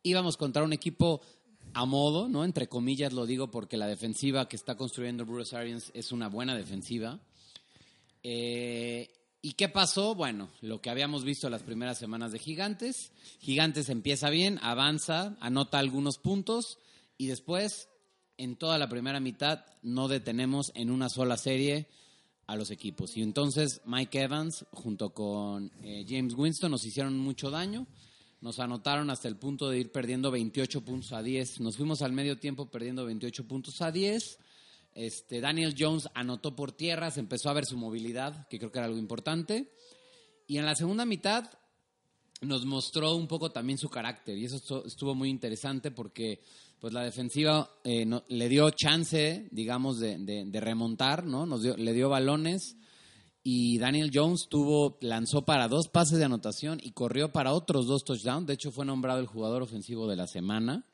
[0.03, 1.21] Íbamos contra un equipo
[1.75, 2.43] a modo, ¿no?
[2.43, 6.57] Entre comillas lo digo porque la defensiva que está construyendo Bruce Arians es una buena
[6.57, 7.21] defensiva.
[8.23, 9.11] Eh,
[9.49, 10.15] ¿Y qué pasó?
[10.15, 13.13] Bueno, lo que habíamos visto las primeras semanas de Gigantes.
[13.41, 16.79] Gigantes empieza bien, avanza, anota algunos puntos
[17.17, 17.89] y después,
[18.37, 21.89] en toda la primera mitad, no detenemos en una sola serie
[22.47, 23.17] a los equipos.
[23.17, 27.87] Y entonces Mike Evans junto con eh, James Winston nos hicieron mucho daño.
[28.43, 31.61] Nos anotaron hasta el punto de ir perdiendo 28 puntos a 10.
[31.61, 34.41] Nos fuimos al medio tiempo perdiendo 28 puntos a 10.
[34.99, 38.87] Este, Daniel Jones anotó por tierra, empezó a ver su movilidad, que creo que era
[38.87, 39.73] algo importante.
[40.49, 41.45] Y en la segunda mitad
[42.41, 46.41] nos mostró un poco también su carácter y eso estu- estuvo muy interesante porque
[46.81, 51.47] pues la defensiva eh, le dio chance, digamos, de, de- remontar, ¿no?
[51.47, 52.77] Nos dio- le dio balones
[53.43, 58.05] y Daniel Jones tuvo lanzó para dos pases de anotación y corrió para otros dos
[58.05, 58.47] touchdowns.
[58.47, 60.85] De hecho, fue nombrado el jugador ofensivo de la semana.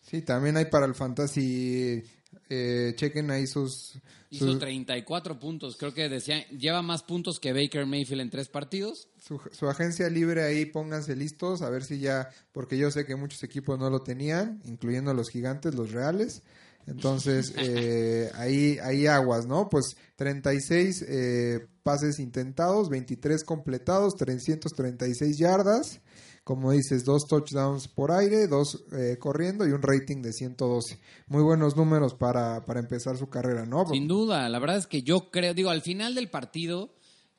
[0.00, 2.02] Sí, también hay para el fantasy,
[2.48, 3.98] eh, chequen ahí sus...
[4.30, 5.76] Hizo sus- 34 puntos.
[5.76, 9.08] Creo que decía, lleva más puntos que Baker Mayfield en tres partidos.
[9.18, 13.14] su, su agencia libre ahí, pónganse listos, a ver si ya, porque yo sé que
[13.14, 16.42] muchos equipos no lo tenían, incluyendo los gigantes, los reales.
[16.86, 19.68] Entonces, eh, ahí, ahí aguas, ¿no?
[19.68, 26.00] Pues 36 eh, pases intentados, 23 completados, 336 yardas.
[26.44, 30.98] Como dices, dos touchdowns por aire, dos eh, corriendo y un rating de 112.
[31.28, 33.86] Muy buenos números para, para empezar su carrera, ¿no?
[33.86, 36.94] Sin duda, la verdad es que yo creo, digo, al final del partido,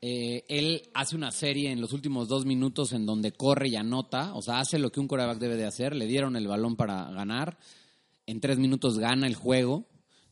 [0.06, 4.34] eh, él hace una serie en los últimos dos minutos en donde corre y anota,
[4.36, 7.10] o sea, hace lo que un coreback debe de hacer, le dieron el balón para
[7.12, 7.58] ganar,
[8.26, 9.86] en tres minutos gana el juego.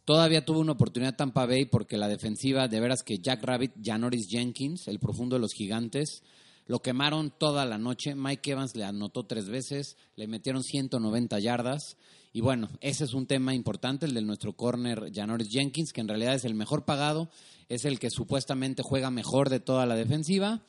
[0.03, 4.27] Todavía tuvo una oportunidad Tampa Bay porque la defensiva, de veras que Jack Rabbit, Janoris
[4.27, 6.23] Jenkins, el profundo de los gigantes,
[6.71, 8.15] lo quemaron toda la noche.
[8.15, 11.97] Mike Evans le anotó tres veces, le metieron 190 yardas.
[12.31, 16.07] Y bueno, ese es un tema importante, el de nuestro corner Janoris Jenkins, que en
[16.07, 17.29] realidad es el mejor pagado,
[17.67, 20.61] es el que supuestamente juega mejor de toda la defensiva.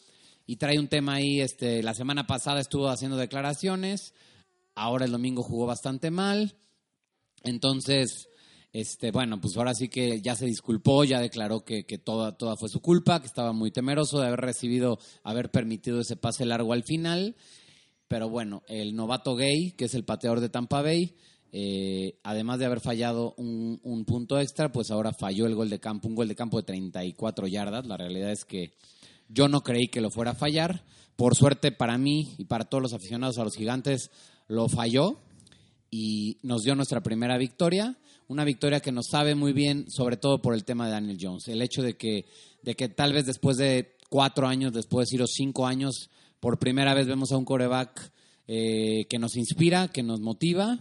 [0.45, 4.13] Y trae un tema ahí, este, la semana pasada estuvo haciendo declaraciones,
[4.75, 6.57] ahora el domingo jugó bastante mal.
[7.45, 8.29] Entonces,
[8.73, 12.57] este, bueno, pues ahora sí que ya se disculpó, ya declaró que, que toda, toda
[12.57, 16.73] fue su culpa, que estaba muy temeroso de haber recibido, haber permitido ese pase largo
[16.73, 17.37] al final.
[18.09, 21.15] Pero bueno, el novato gay, que es el pateador de Tampa Bay,
[21.55, 25.79] eh, además de haber fallado un, un punto extra, pues ahora falló el gol de
[25.79, 27.87] campo, un gol de campo de 34 yardas.
[27.87, 28.73] La realidad es que
[29.29, 30.85] Yo no creí que lo fuera a fallar.
[31.17, 34.11] Por suerte para mí y para todos los aficionados a los gigantes,
[34.49, 35.21] lo falló
[35.91, 37.99] y nos dio nuestra primera victoria.
[38.33, 41.49] Una victoria que nos sabe muy bien, sobre todo por el tema de Daniel Jones.
[41.49, 42.25] El hecho de que,
[42.63, 46.09] de que tal vez después de cuatro años, después de ir cinco años,
[46.41, 48.11] por primera vez vemos a un coreback
[48.49, 50.79] eh, que nos inspira, que nos motiva.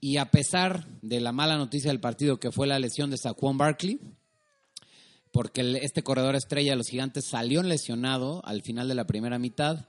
[0.00, 3.58] Y a pesar de la mala noticia del partido, que fue la lesión de Saquon
[3.58, 4.00] Barkley,
[5.30, 9.88] porque este corredor estrella de los gigantes salió lesionado al final de la primera mitad,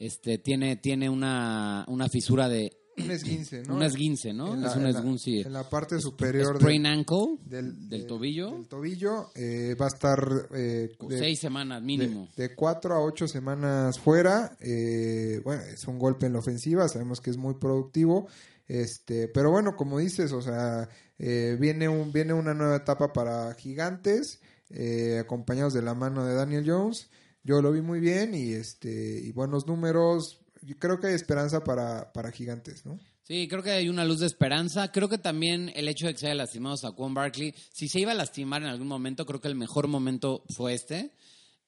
[0.00, 3.76] este, tiene, tiene una, una fisura de un esguince, ¿no?
[3.76, 4.54] Un esguince, ¿no?
[4.54, 5.40] En la, es un esguince.
[5.42, 8.50] En la parte superior Sprain ankle del, del de- tobillo.
[8.52, 12.28] Del tobillo eh, va a estar eh, de, Seis semanas mínimo.
[12.36, 14.56] de, de cuatro a ocho semanas fuera.
[14.60, 18.28] eh, bueno, es un golpe en la ofensiva, sabemos que es muy productivo.
[18.68, 23.54] Este, pero bueno, como dices, o sea, eh, viene un viene una nueva etapa para
[23.54, 27.08] Gigantes, eh, acompañados de la mano de Daniel Jones.
[27.44, 30.40] Yo lo vi muy bien y este y buenos números.
[30.78, 32.98] Creo que hay esperanza para, para Gigantes, ¿no?
[33.22, 34.92] Sí, creo que hay una luz de esperanza.
[34.92, 38.12] Creo que también el hecho de que se haya lastimado Saquon Barkley, si se iba
[38.12, 41.12] a lastimar en algún momento, creo que el mejor momento fue este.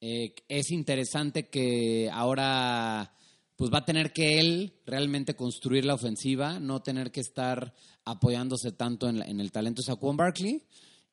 [0.01, 3.13] Eh, es interesante que ahora
[3.57, 7.73] pues va a tener que él realmente construir la ofensiva, no tener que estar
[8.05, 10.63] apoyándose tanto en, la- en el talento de Saquon Barkley.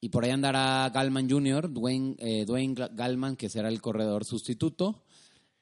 [0.01, 4.25] Y por ahí andará Galman Jr., Dwayne, eh, Dwayne Gal- Galman, que será el corredor
[4.25, 5.03] sustituto.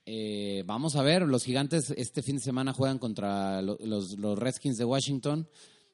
[0.06, 4.38] Eh, vamos a ver, los gigantes este fin de semana juegan contra lo- los, los
[4.38, 5.48] Redskins de Washington,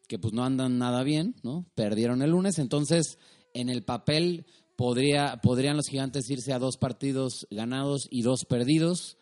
[0.08, 1.66] que pues no andan nada bien, ¿no?
[1.76, 3.18] Perdieron el lunes, entonces
[3.54, 4.46] en el papel
[4.76, 9.16] podría, podrían los gigantes irse a dos partidos ganados y dos perdidos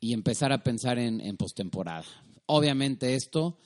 [0.00, 2.04] y empezar a pensar en, en postemporada.
[2.46, 3.58] Obviamente esto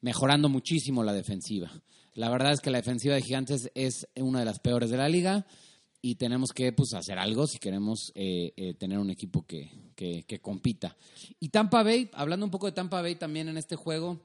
[0.00, 1.70] mejorando muchísimo la defensiva.
[2.14, 5.08] La verdad es que la defensiva de Gigantes es una de las peores de la
[5.08, 5.46] liga
[6.06, 10.38] y tenemos que pues, hacer algo si queremos eh, eh, tener un equipo que, que-
[10.42, 10.94] compita.
[11.40, 14.20] Y Tampa Bay, hablando un poco de Tampa Bay también en este juego,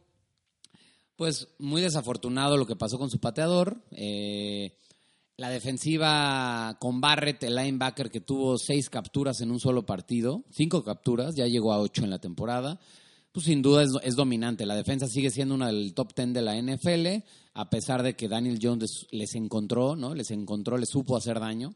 [1.15, 3.81] pues muy desafortunado lo que pasó con su pateador.
[3.91, 4.75] Eh,
[5.37, 10.83] la defensiva con Barrett, el linebacker que tuvo seis capturas en un solo partido, cinco
[10.83, 12.77] capturas, ya llegó a ocho en la temporada.
[13.31, 14.65] Pues sin duda es, es dominante.
[14.65, 18.27] La defensa sigue siendo una del top ten de la NFL, a pesar de que
[18.27, 20.15] Daniel Jones les, encontró, ¿no?
[20.15, 21.75] Les encontró, les supo hacer daño.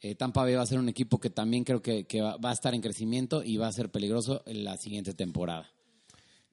[0.00, 2.50] Eh, Tampa Bay va a ser un equipo que también creo que, que va, va
[2.50, 5.70] a estar en crecimiento y va a ser peligroso en la siguiente temporada.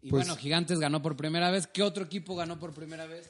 [0.02, 1.67] Y Pues- bueno, Gigantes ganó por primera vez.
[1.67, 3.30] ¿Qué otro equipo ganó por primera vez?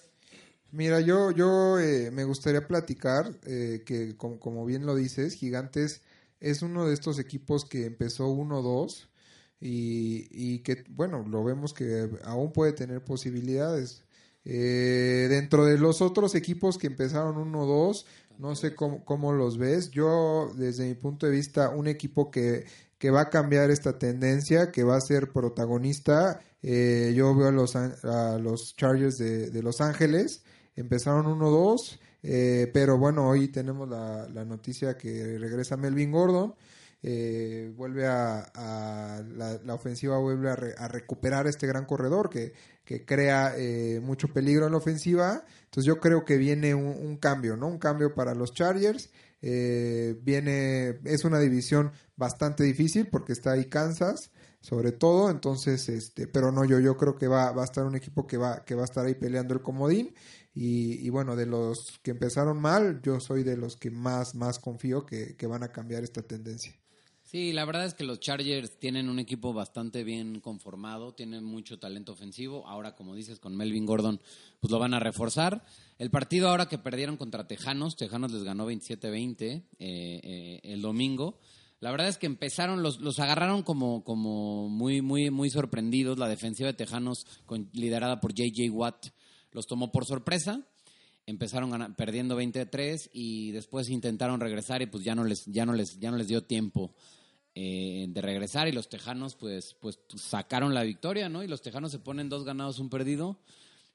[0.72, 6.02] Mira, yo, yo eh, me gustaría platicar eh, que, como, como bien lo dices, Gigantes
[6.40, 9.08] es uno de estos equipos que empezó 1-2
[9.60, 14.04] y, y que, bueno, lo vemos que aún puede tener posibilidades.
[14.44, 18.06] Eh, dentro de los otros equipos que empezaron 1-2,
[18.38, 19.90] no sé cómo, cómo los ves.
[19.92, 22.66] Yo, desde mi punto de vista, un equipo que,
[22.98, 26.42] que va a cambiar esta tendencia, que va a ser protagonista.
[26.62, 30.44] eh, yo veo a los, a los Chargers de, de Los Ángeles.
[30.76, 36.54] Empezaron 1-2, eh, pero bueno, hoy tenemos la, la noticia que regresa Melvin Gordon.
[37.08, 39.22] Eh, vuelve a,
[39.64, 44.28] la ofensiva vuelve a, re- a recuperar este gran corredor que, que crea eh, mucho
[44.30, 45.44] peligro en la ofensiva.
[45.66, 47.68] Entonces yo creo que viene un, un cambio, ¿no?
[47.68, 49.12] Un cambio para los Chargers.
[49.42, 55.30] Eh, viene, es una división bastante difícil porque está ahí Kansas, sobre todo.
[55.30, 58.38] Entonces, este, pero no, yo, yo creo que va, va a estar un equipo que
[58.38, 60.16] va, que va a estar ahí peleando el comodín.
[60.56, 64.58] Y, y bueno, de los que empezaron mal, yo soy de los que más, más
[64.58, 66.74] confío que, que van a cambiar esta tendencia.
[67.36, 71.78] Sí, la verdad es que los Chargers tienen un equipo bastante bien conformado, tienen mucho
[71.78, 72.66] talento ofensivo.
[72.66, 74.22] Ahora, como dices, con Melvin Gordon,
[74.62, 75.66] pues lo van a reforzar.
[76.00, 81.38] El partido ahora que perdieron contra Tejanos, Tejanos les ganó 27-20 eh, eh, el domingo.
[81.82, 86.18] La verdad es que empezaron, los, los agarraron como, como muy, muy, muy sorprendidos.
[86.18, 88.72] La defensiva de Tejanos, con- liderada por J.J.
[88.72, 89.08] Watt,
[89.52, 90.66] los tomó por sorpresa
[91.28, 95.74] empezaron gana- perdiendo 23 y después intentaron regresar y pues ya no les ya no
[95.74, 96.94] les ya no les dio tiempo
[97.56, 101.92] eh, de regresar y los tejanos pues pues sacaron la victoria no y los tejanos
[101.92, 103.40] se ponen dos ganados un perdido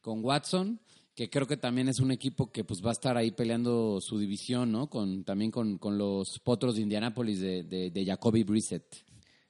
[0.01, 0.81] con Watson
[1.15, 4.19] que creo que también es un equipo que pues va a estar ahí peleando su
[4.19, 9.05] división no con también con, con los potros de Indianápolis de, de, Jacoby Brissett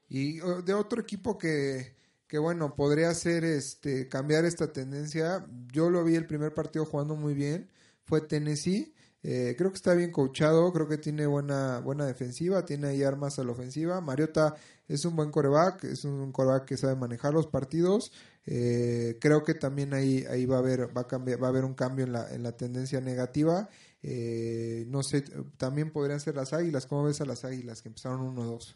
[0.09, 1.95] Y de otro equipo que,
[2.30, 5.45] que bueno, podría ser este cambiar esta tendencia.
[5.72, 7.68] Yo lo vi el primer partido jugando muy bien,
[8.05, 8.95] fue Tennessee.
[9.23, 13.39] Eh, creo que está bien coachado, creo que tiene buena, buena defensiva, tiene ahí armas
[13.39, 14.01] a la ofensiva.
[14.01, 14.55] Mariota
[14.89, 18.12] es un buen coreback, es un coreback que sabe manejar los partidos.
[18.47, 21.64] Eh, creo que también ahí, ahí va a haber, va a cambiar, va a haber
[21.64, 23.68] un cambio en la, en la tendencia negativa.
[24.03, 25.23] Eh, no sé,
[25.59, 26.87] también podrían ser las águilas.
[26.87, 28.75] ¿Cómo ves a las águilas que empezaron 1-2?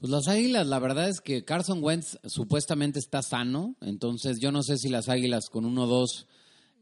[0.00, 4.62] Pues las Águilas, la verdad es que Carson Wentz supuestamente está sano, entonces yo no
[4.62, 6.26] sé si las Águilas con 1-2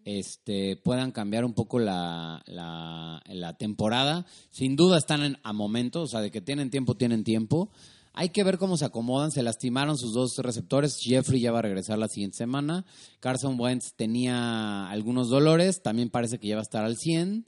[0.04, 4.26] este, puedan cambiar un poco la, la, la temporada.
[4.50, 7.70] Sin duda están en, a momento, o sea, de que tienen tiempo, tienen tiempo.
[8.14, 9.30] Hay que ver cómo se acomodan.
[9.30, 10.98] Se lastimaron sus dos receptores.
[11.00, 12.84] Jeffrey ya va a regresar la siguiente semana.
[13.20, 15.82] Carson Wentz tenía algunos dolores.
[15.82, 17.46] También parece que ya va a estar al 100.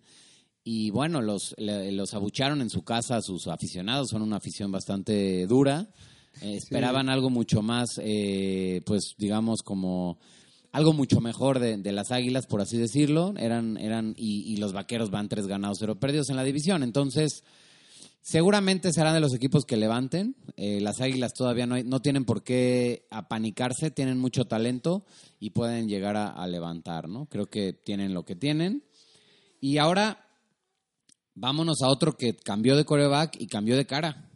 [0.62, 4.09] Y bueno, los, los abucharon en su casa sus aficionados.
[4.09, 5.90] Son una afición bastante dura.
[6.40, 10.18] Eh, esperaban algo mucho más, eh, pues digamos, como
[10.75, 13.33] algo mucho mejor de, de, las Águilas, por así decirlo.
[13.39, 16.83] Eran, eran, y, los vaqueros van tres ganados, cero perdidos en la división.
[16.83, 17.45] Entonces,
[18.22, 20.35] seguramente serán de los equipos que levanten.
[20.57, 25.07] Eh, las Águilas todavía no, no tienen por qué apanicarse, tienen mucho talento
[25.39, 27.27] y pueden llegar a, a levantar, ¿no?
[27.27, 28.83] Creo que tienen lo que tienen.
[29.61, 30.27] Y ahora,
[31.37, 34.29] vámonos a otro que cambió de coreback y cambió de cara.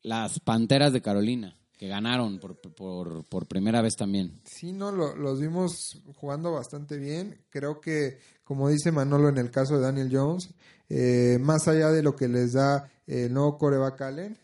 [0.00, 4.40] Las Panteras de Carolina que ganaron por, por, primera vez también.
[4.44, 7.38] Sí, no, lo, los vimos jugando bastante bien.
[7.50, 10.50] Creo que, como dice Manolo en el caso de Daniel Jones,
[10.88, 14.38] eh, más allá de lo que les da el nuevo coreback Allen,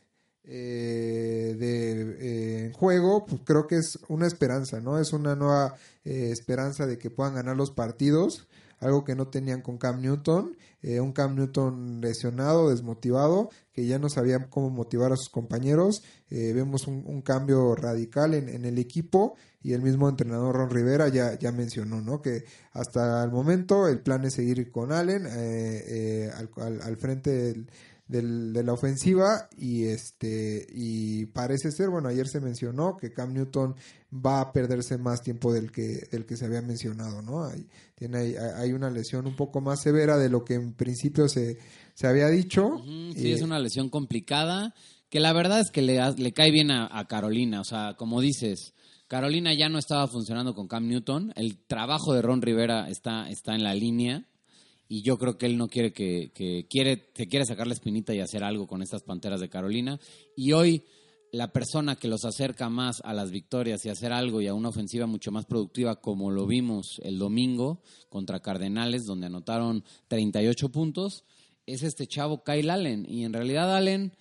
[0.53, 4.99] eh, de eh, juego, pues creo que es una esperanza, ¿no?
[4.99, 8.49] Es una nueva eh, esperanza de que puedan ganar los partidos
[8.81, 13.99] algo que no tenían con Cam Newton, eh, un Cam Newton lesionado, desmotivado, que ya
[13.99, 16.03] no sabía cómo motivar a sus compañeros.
[16.31, 21.09] Eh, vemos un, cambio radical en, en, el equipo y el mismo entrenador Ron Rivera
[21.09, 22.23] ya, ya mencionó ¿no?
[22.23, 27.31] que hasta el momento el plan es seguir con Allen eh, al, al, al, frente
[27.31, 27.71] del,
[28.11, 33.33] del, de la ofensiva y este y parece ser bueno ayer se mencionó que Cam
[33.33, 33.77] Newton
[34.13, 38.35] va a perderse más tiempo del que del que se había mencionado no hay, tiene
[38.57, 41.59] hay, una lesión un poco más severa de lo que en principio se,
[41.95, 42.67] se había dicho.
[42.67, 44.75] Uh -huh, sí eh, es una lesión complicada
[45.09, 47.61] que la verdad es que le, le cae bien a, a Carolina.
[47.61, 48.75] O sea como dices
[49.07, 51.33] Carolina ya no estaba funcionando con Cam Newton.
[51.37, 54.25] El trabajo de Ron Rivera está está en la línea
[54.93, 58.13] y yo creo que él no quiere que, que quiere, se quiere sacar la espinita
[58.13, 60.01] y hacer algo con estas Panteras de Carolina.
[60.35, 60.83] Y hoy
[61.31, 64.71] la persona que los acerca más a las victorias y hacer algo y a una
[64.71, 71.25] ofensiva mucho más productiva, como lo vimos el domingo contra Cardenales, donde anotaron 38 puntos,
[71.67, 73.07] es este chavo Kyle Allen.
[73.09, 74.13] Y en realidad Allen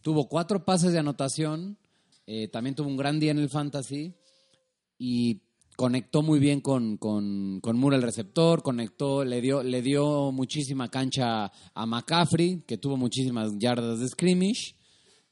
[0.00, 1.76] tuvo cuatro pases de anotación,
[2.28, 4.14] eh, también tuvo un gran día en el fantasy
[4.96, 5.42] y
[5.76, 10.90] conectó muy bien con, con, con Moore el receptor, conectó, le dio, le dio muchísima
[10.90, 14.76] cancha a McCaffrey, que tuvo muchísimas yardas de scrimmage,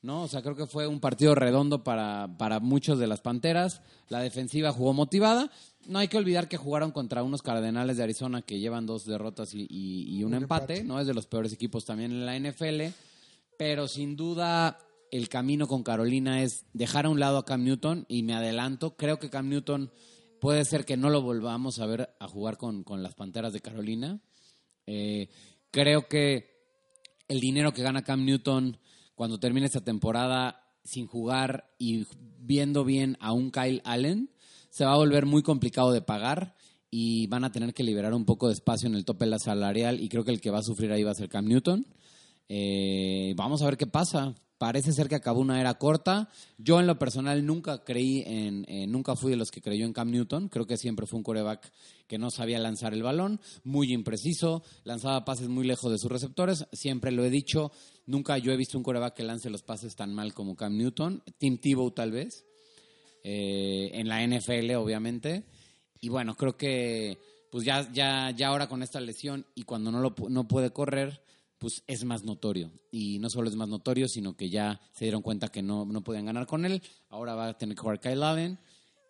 [0.03, 0.23] ¿no?
[0.23, 3.83] O sea, creo que fue un partido redondo para, para muchos de las Panteras.
[4.09, 5.51] La defensiva jugó motivada.
[5.87, 9.55] No hay que olvidar que jugaron contra unos Cardenales de Arizona que llevan dos derrotas
[9.55, 11.01] y, y, y un, un empate, empate, ¿no?
[11.01, 12.93] Es de los peores equipos también en la NFL.
[13.57, 14.79] Pero sin duda
[15.13, 18.97] el camino con Carolina es dejar a un lado a Cam Newton y me adelanto.
[18.97, 19.93] Creo que Cam Newton
[20.43, 23.61] puede ser que no lo volvamos a ver a jugar con, con las Panteras de
[23.61, 24.21] Carolina.
[24.89, 25.29] Eh,
[25.71, 26.51] creo que
[27.29, 28.77] el dinero que gana Cam Newton
[29.15, 32.09] cuando termine esta temporada sin jugar y
[32.41, 34.33] viendo bien a un Kyle Allen,
[34.69, 36.57] se va a volver muy complicado de pagar
[36.91, 39.39] y van a tener que liberar un poco de espacio en el tope de la
[39.39, 41.87] salarial y creo que el que va a sufrir ahí va a ser Cam Newton.
[42.49, 46.29] Eh, vamos a ver qué pasa parece ser que acabó una era corta.
[46.57, 49.93] Yo en lo personal nunca creí en, eh, nunca fui de los que creyó en
[49.93, 50.49] Cam Newton.
[50.49, 51.73] Creo que siempre fue un coreback
[52.07, 56.65] que no sabía lanzar el balón, muy impreciso, lanzaba pases muy lejos de sus receptores.
[56.71, 57.73] Siempre lo he dicho,
[58.07, 61.25] nunca yo he visto un coreback que lance los pases tan mal como Cam Newton.
[61.39, 62.45] Tim Tebow tal vez,
[63.25, 65.43] eh, en la NFL obviamente.
[66.01, 67.19] Y bueno, creo que
[67.51, 71.21] pues ya, ya, ya ahora con esta lesión y cuando no, lo, no puede correr,
[71.63, 72.73] pues es más notorio.
[72.91, 76.03] Y no solo es más notorio, sino que ya se dieron cuenta que no, no
[76.03, 76.83] podían ganar con él.
[77.09, 78.59] Ahora va a tener que jugar Kyle Allen.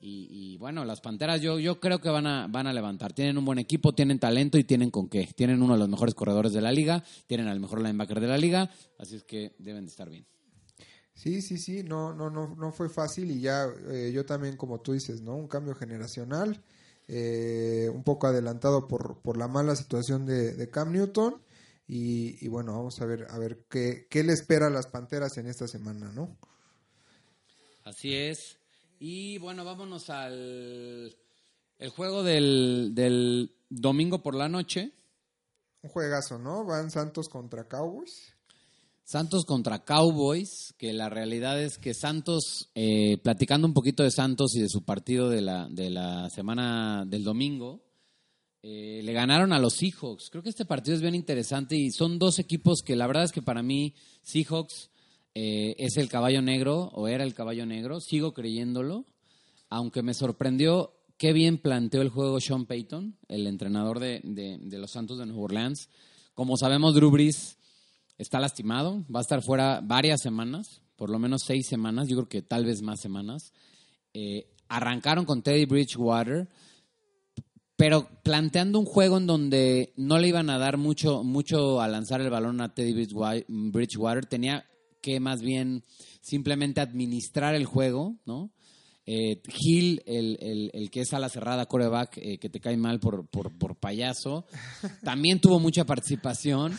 [0.05, 3.15] Y, bueno, las Panteras yo, yo creo que van a, van a levantar.
[3.15, 5.29] Tienen un buen equipo, tienen talento y tienen con qué.
[5.35, 8.37] Tienen uno de los mejores corredores de la liga, tienen al mejor linebacker de la
[8.37, 10.27] liga, así es que deben de estar bien.
[11.15, 14.81] Sí, sí, sí, no, no, no, no fue fácil y ya eh, yo también, como
[14.81, 15.37] tú dices, ¿no?
[15.37, 16.61] Un cambio generacional,
[17.07, 21.41] eh, un poco adelantado por, por la mala situación de Cam Newton
[21.95, 25.37] y, y, bueno, vamos a ver, a ver qué, qué le espera a las Panteras
[25.37, 26.39] en esta semana, ¿no?
[27.85, 28.59] Así es.
[28.99, 31.15] Y bueno, vámonos al
[31.79, 34.95] el juego del, del domingo por la noche.
[35.83, 36.65] Un juegazo, ¿no?
[36.65, 38.33] Van Santos contra Cowboys.
[39.05, 44.55] Santos contra Cowboys, que la realidad es que Santos, eh, platicando un poquito de Santos
[44.55, 47.83] y de su partido de la, de la semana del domingo,
[48.63, 50.31] eh, le ganaron a los Seahawks.
[50.31, 53.33] Creo que este partido es bien interesante y son dos equipos que la verdad es
[53.33, 54.91] que para mí Seahawks
[55.35, 58.01] eh, es el caballo negro o era el caballo negro.
[58.01, 59.07] Sigo creyéndolo,
[59.69, 64.91] aunque me sorprendió qué bien planteó el juego Sean Payton, el entrenador de, de los
[64.93, 65.89] Santos de Nueva Orleans.
[66.35, 67.59] Como sabemos, Drew Brees
[68.19, 72.29] está lastimado, va a estar fuera varias semanas, por lo menos seis semanas, yo creo
[72.29, 73.53] que tal vez más semanas.
[74.15, 76.49] Eh, arrancaron con Teddy Bridgewater,
[77.83, 82.21] pero planteando un juego en donde no le iban a dar mucho, mucho a lanzar
[82.21, 83.09] el balón a Teddy
[83.49, 84.65] Bridgewater, tenía
[85.01, 85.83] que más bien
[86.21, 88.53] simplemente administrar el juego, ¿no?
[89.05, 93.01] Eh, Gil, el, el, que es a la cerrada, coreback, eh, que te cae mal
[93.01, 94.47] por, por, por payaso,
[95.03, 96.77] también tuvo mucha participación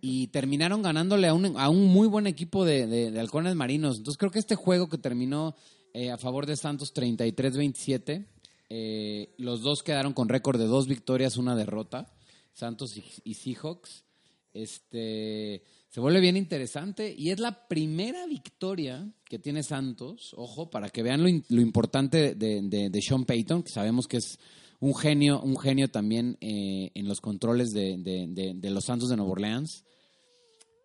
[0.00, 3.98] y terminaron ganándole a un, a un muy buen equipo de, de, halcones marinos.
[3.98, 5.54] Entonces creo que este juego que terminó
[5.94, 8.26] eh, a favor de Santos 33-27,
[8.70, 12.10] eh, los dos quedaron con récord de dos victorias, una derrota,
[12.52, 12.94] Santos
[13.24, 14.04] y, Seahawks.
[14.52, 20.88] Este, se vuelve bien interesante y es la primera victoria que tiene Santos, ojo, para
[20.88, 24.38] que vean lo, importante de Sean Payton, que sabemos que es
[24.80, 29.84] un genio, un genio también eh, en los controles de, los Santos de Nueva Orleans.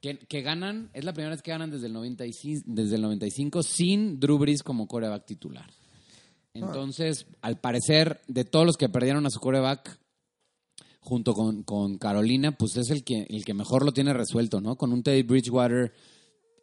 [0.01, 4.19] Que, ganan, es la primera vez que ganan desde el 95, desde el 95 sin
[4.19, 5.67] Drew Brees como coreback titular.
[6.56, 9.99] Entonces, al parecer, de todos los que perdieron a su coreback,
[11.01, 14.76] junto con, con, Carolina, pues es el que, el que mejor lo tiene resuelto, ¿no?
[14.76, 15.93] Con un Teddy Bridgewater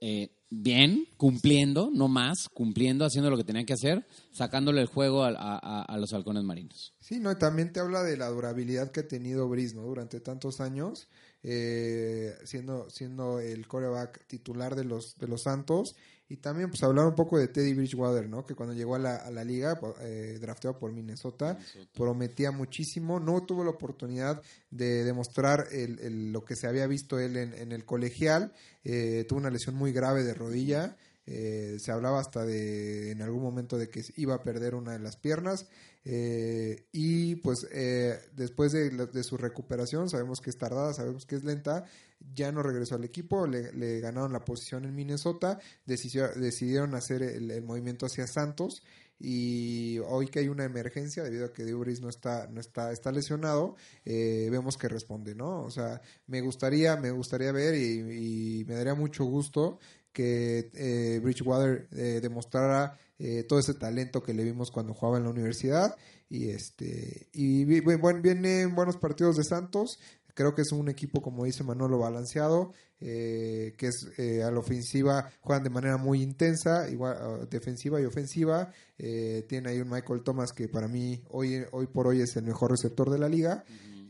[0.01, 5.23] eh, bien, cumpliendo, no más, cumpliendo, haciendo lo que tenía que hacer, sacándole el juego
[5.25, 6.95] a, los halcones marinos.
[6.99, 9.83] Sí, no, y también te habla de la durabilidad que ha tenido Brice, ¿no?
[9.83, 11.09] Durante tantos años,
[11.43, 15.97] eh, siendo, siendo el coreback titular de los, de los Santos
[16.33, 18.47] y también, pues, hablar un poco de Teddy Bridgewater, ¿no?
[18.47, 21.59] Que cuando llegó a la, a la liga, eh, drafteado por Minnesota,
[21.93, 23.21] prometía muchísimo.
[23.21, 27.85] No tuvo la oportunidad de demostrar el, lo que se había visto él en, el
[27.85, 28.55] colegial.
[28.83, 30.97] Eh, tuvo una lesión muy grave de rodilla.
[31.27, 35.01] Eh, se hablaba hasta de, en algún momento, de que iba a perder una de
[35.01, 35.67] las piernas.
[36.05, 41.45] Eh, y pues eh, después de, su recuperación, sabemos que es tardada, sabemos que es
[41.45, 41.85] lenta,
[42.35, 48.07] ya no regresó al equipo, le, ganaron la posición en Minnesota, decidieron hacer el, movimiento
[48.07, 48.83] hacia Santos
[49.19, 53.13] y hoy que hay una emergencia debido a que Dubris no está no está está
[53.13, 58.75] lesionado eh, vemos que responde no o sea me gustaría me gustaría ver y, me
[58.75, 59.79] daría mucho gusto
[60.13, 61.89] que Bridgewater
[62.21, 65.97] demostrara eh, todo ese talento que le vimos cuando jugaba en la universidad
[66.29, 70.01] y este y bueno, vienen buenos partidos de Santos
[70.35, 74.61] creo que es un equipo como dice Manolo balanceado eh, que es eh, a la
[74.61, 78.73] ofensiva juegan de manera muy intensa igual ah, defensiva y ofensiva.
[78.97, 82.71] Tiene ahí un Michael Thomas que para mí hoy hoy por hoy es el mejor
[82.71, 83.65] receptor de la liga.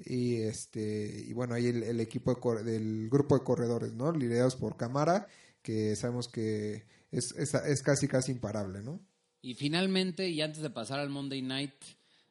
[0.04, 5.26] Y este y bueno ahí el, equipo del grupo de corredores no liderados por Camara
[5.62, 9.00] que sabemos que es, es, casi, casi imparable, ¿no?
[9.42, 11.74] Y finalmente, y antes de pasar al Monday Night,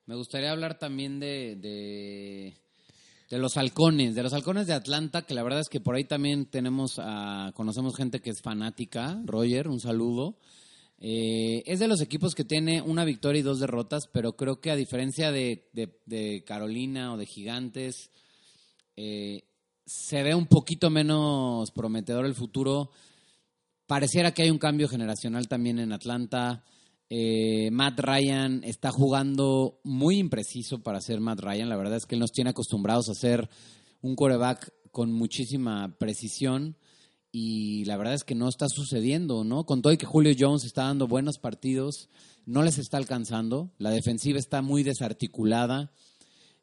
[0.06, 2.54] me gustaría hablar también de, de,
[3.38, 6.46] los halcones, de los halcones de Atlanta, que la verdad es que por ahí también
[6.46, 9.22] tenemos, a, conocemos gente que es fanática.
[9.26, 10.38] Roger, un saludo.
[11.00, 14.72] Eh, es de los equipos que tiene una victoria y dos derrotas, pero creo que
[14.72, 18.12] a diferencia de, de, Carolina o de Gigantes,
[18.96, 19.44] eh,
[19.86, 22.92] se ve un poquito menos prometedor el futuro
[23.92, 26.64] Pareciera que hay un cambio generacional también en Atlanta.
[27.14, 31.68] Eh, Matt Ryan está jugando muy impreciso para ser Matt Ryan.
[31.68, 33.50] La verdad es que él nos tiene acostumbrados a ser
[34.02, 36.78] un coreback con muchísima precisión
[37.30, 39.66] y la verdad es que no está sucediendo, ¿no?
[39.66, 42.08] Con todo y que Julio Jones está dando buenos partidos,
[42.46, 43.74] no les está alcanzando.
[43.78, 45.92] La defensiva está muy desarticulada.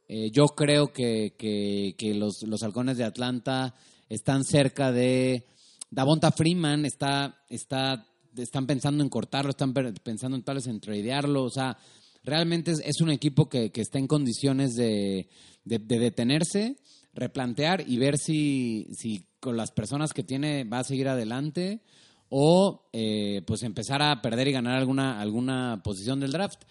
[0.08, 3.74] Eh, yo creo que, que, los, los halcones de Atlanta
[4.08, 5.44] están cerca de
[5.90, 8.06] Davonta Freeman está, está,
[8.38, 11.76] están pensando en cortarlo, están pensando en tal vez en tradearlo, o sea,
[12.24, 15.28] realmente es, un equipo que, está en condiciones de,
[15.64, 16.76] detenerse,
[17.14, 21.80] replantear y ver si, si con las personas que tiene va a seguir adelante
[22.28, 26.62] o eh, pues empezar a perder y ganar alguna, alguna posición del draft.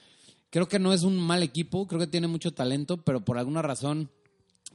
[0.49, 3.61] Creo que no es un mal equipo, creo que tiene mucho talento, pero por alguna
[3.61, 4.11] razón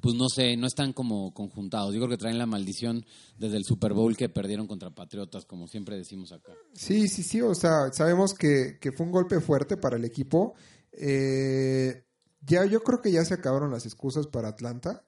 [0.00, 1.94] pues no sé, no están como conjuntados.
[1.94, 3.04] Yo creo que traen la maldición
[3.38, 6.52] desde el Super Bowl que perdieron contra Patriotas, como siempre decimos acá.
[6.72, 10.54] Sí, sí, sí, o sea, sabemos que, fue un golpe fuerte para el equipo.
[10.92, 12.04] Eh,
[12.40, 15.04] ya, yo creo que ya se acabaron las excusas para Atlanta.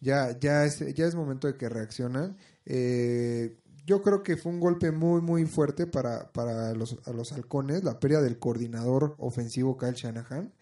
[0.00, 2.36] Ya, ya, es, ya es momento de que reaccionan.
[2.64, 7.32] Eh, yo creo que fue un golpe muy, muy fuerte para, para los, a los
[7.32, 10.52] halcones, la pérdida del coordinador ofensivo Kyle Shanahan.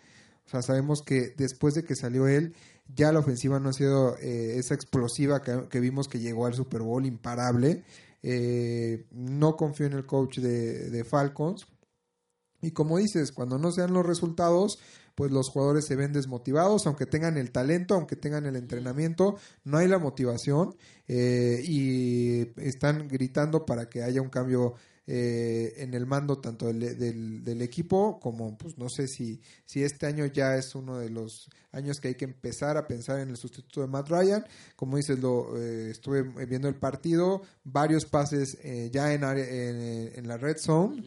[0.47, 2.55] O sea, sabemos que después de que salió él,
[2.95, 6.83] ya la ofensiva no ha sido eh, esa explosiva que, vimos que llegó al Super
[6.83, 7.85] Bowl imparable.
[8.23, 11.67] Eh, no confío en el coach de, de Falcons.
[12.63, 14.79] Y como dices, cuando no sean los resultados,
[15.17, 19.79] pues los jugadores se ven desmotivados, aunque tengan el talento, aunque tengan el entrenamiento, no
[19.79, 20.77] hay la motivación
[21.09, 24.75] eh, y están gritando para que haya un cambio
[25.09, 30.07] eh, en el mando tanto del, del, equipo como pues no sé si, si este
[30.07, 33.37] año ya es uno de los años que hay que empezar a pensar en el
[33.37, 34.45] sustituto de Matt Ryan.
[34.75, 38.59] Como dices lo eh, estuve viendo el partido varios pases
[38.91, 41.01] ya en, en, la red zone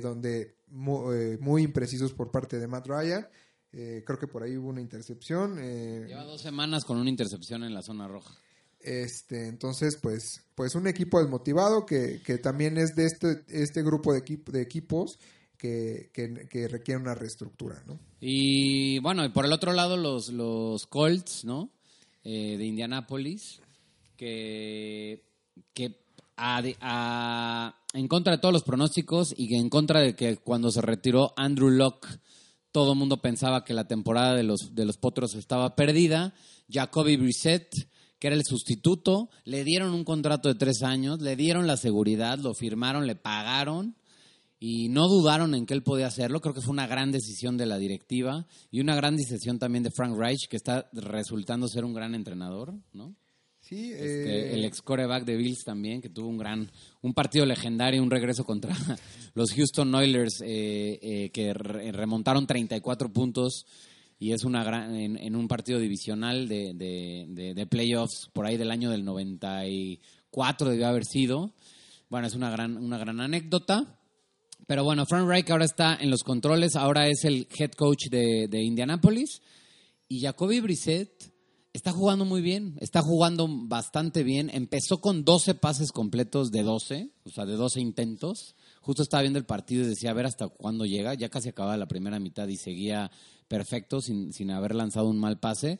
[0.00, 3.28] donde muy, muy, imprecisos por parte de Matt Ryan.
[3.70, 7.82] Creo que por ahí hubo una intercepción lleva dos semanas con una intercepción en la
[7.82, 8.34] zona roja
[8.80, 14.12] este, entonces, pues, pues un equipo desmotivado que, que también es de este, este grupo
[14.12, 15.18] de, de equipos
[15.56, 17.98] que, que, requiere una reestructura, ¿no?
[18.20, 21.70] Y bueno, y por el otro lado los, los Colts, ¿no?
[22.22, 23.60] Eh, de Indianápolis,
[24.16, 25.24] que,
[25.74, 26.00] que
[27.94, 31.70] en contra de todos los pronósticos y en contra de que cuando se retiró Andrew
[31.70, 32.20] Locke,
[32.70, 36.34] todo el mundo pensaba que la temporada de los, de los Potros estaba perdida.
[36.70, 37.88] Jacoby Brissett
[38.18, 42.38] que era el sustituto, le dieron un contrato de tres años, le dieron la seguridad,
[42.38, 43.96] lo firmaron, le pagaron
[44.60, 46.40] y no dudaron en que él podía hacerlo.
[46.40, 49.90] Creo que fue una gran decisión de la directiva y una gran decisión también de
[49.90, 53.14] Frank Reich, que está resultando ser un gran entrenador, ¿no?
[53.60, 56.70] Sí, este, eh, el ex coreback de Bills también, que tuvo un gran,
[57.02, 58.74] un partido legendario, un regreso contra
[59.34, 63.66] los Houston Oilers, eh, eh, que remontaron 34 puntos
[64.18, 68.90] y es una gran, en, un partido divisional de, de, playoffs por ahí del año
[68.90, 71.52] del 94 debió haber sido.
[72.08, 73.96] Bueno, es una gran, una gran anécdota.
[74.66, 78.48] Pero bueno, Frank Reich ahora está en los controles, ahora es el head coach de,
[78.48, 79.40] de Indianapolis.
[80.08, 81.32] Y Jacoby Brissett
[81.72, 84.50] está jugando muy bien, está jugando bastante bien.
[84.52, 88.56] Empezó con 12 pases completos de 12, o sea, de 12 intentos.
[88.80, 91.14] Justo estaba viendo el partido y decía, a ver hasta cuándo llega.
[91.14, 93.12] Ya casi acababa la primera mitad y seguía
[93.48, 95.78] perfecto sin, sin haber lanzado un mal pase.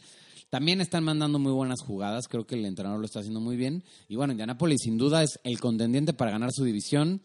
[0.50, 3.84] También están mandando muy buenas jugadas, creo que el entrenador lo está haciendo muy bien.
[4.08, 7.22] Y bueno, Indianapolis sin duda es el contendiente para ganar su división,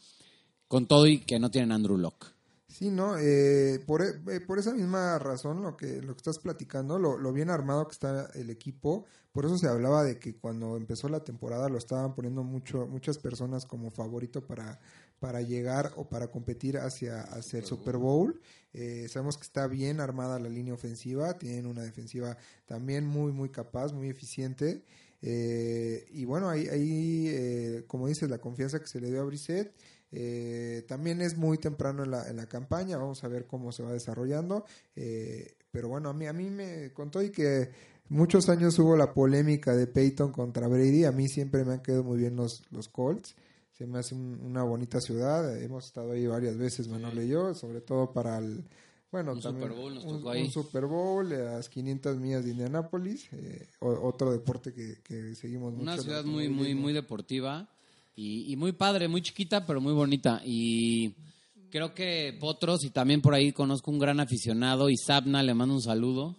[0.68, 2.34] con todo y que no tienen Andrew Locke.
[2.68, 3.18] Sí, ¿no?
[3.20, 7.32] Eh, por, eh, por, esa misma razón, lo que, lo que estás platicando, lo, lo,
[7.32, 11.24] bien armado que está el equipo, por eso se hablaba de que cuando empezó la
[11.24, 14.80] temporada lo estaban poniendo mucho, muchas personas como favorito para
[15.24, 18.42] para llegar o para competir hacia, hacia el Super Bowl.
[18.74, 23.48] Eh, sabemos que está bien armada la línea ofensiva, tienen una defensiva también muy, muy
[23.48, 24.84] capaz, muy eficiente.
[25.22, 29.24] Eh, y bueno, ahí, ahí eh, como dices, la confianza que se le dio a
[29.24, 29.72] Brissett.
[30.88, 33.94] también es muy temprano en la, en la campaña, vamos a ver cómo se va
[33.94, 34.66] desarrollando.
[35.72, 37.70] pero bueno, a mí, a mí me contó y que
[38.10, 41.06] muchos años hubo la polémica de Peyton contra Brady.
[41.06, 43.38] A mí siempre me han quedado muy bien los, los Colts
[43.84, 45.62] se me hace una bonita ciudad.
[45.62, 48.64] Hemos estado ahí varias veces, Manuel y yo, sobre todo para el.
[49.12, 50.44] Bueno, un también Super Bowl nos un, tocó ahí.
[50.44, 55.74] un Super Bowl a las 500 millas de Indianápolis, eh, otro deporte que, que seguimos
[55.74, 55.84] mucho.
[55.84, 57.68] Una ciudad muy, muy, muy deportiva
[58.16, 60.42] y, y, muy padre, muy chiquita, pero muy bonita.
[60.46, 61.14] Y
[61.70, 65.76] creo que Potros, y también por ahí conozco un gran aficionado, y Sabna, le mando
[65.76, 66.38] un saludo.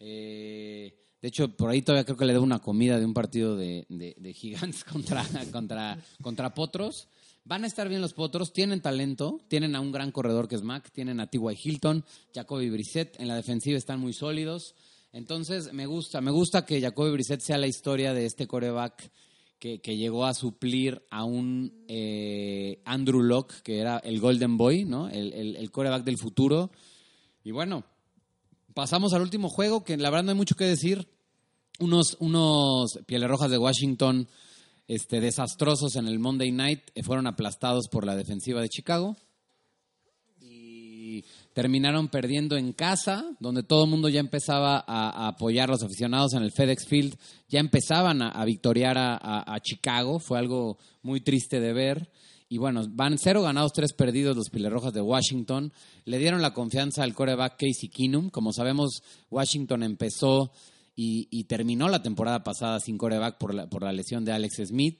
[0.00, 3.56] Eh, de hecho, por ahí todavía creo que le debo una comida de un partido
[3.56, 7.08] de, de, gigantes contra, contra, contra potros.
[7.44, 10.62] Van a estar bien los potros, tienen talento, tienen a un gran corredor que es
[10.62, 11.58] Mac, tienen a T.Y.
[11.64, 12.04] Hilton,
[12.34, 14.74] Jacoby Brissett, en la defensiva están muy sólidos.
[15.12, 19.10] Entonces, me gusta, me gusta que Jacoby Brissett sea la historia de este coreback
[19.58, 24.84] que, que llegó a suplir a un eh, Andrew Locke, que era el Golden Boy,
[24.84, 25.08] ¿no?
[25.08, 26.70] El, el, el coreback del futuro.
[27.42, 27.84] Y bueno,
[28.78, 31.08] pasamos al último juego, que la verdad no hay mucho que decir.
[31.80, 34.28] Unos, unos Pieles Rojas de Washington
[34.86, 39.16] este, desastrosos en el Monday Night eh, fueron aplastados por la defensiva de Chicago.
[40.40, 41.24] Y
[41.54, 46.34] terminaron perdiendo en casa, donde todo el mundo ya empezaba a, apoyar a los aficionados
[46.34, 47.18] en el FedEx Field.
[47.48, 50.20] Ya empezaban a, victoriar a Chicago.
[50.20, 52.12] Fue algo muy triste de ver.
[52.48, 55.72] Y bueno, van cero ganados, tres perdidos los Rojas de Washington.
[56.04, 58.30] Le dieron la confianza al coreback Casey Keenum.
[58.30, 60.50] Como sabemos, Washington empezó
[60.96, 64.98] y, terminó la temporada pasada sin coreback por la, por la lesión de Alex Smith.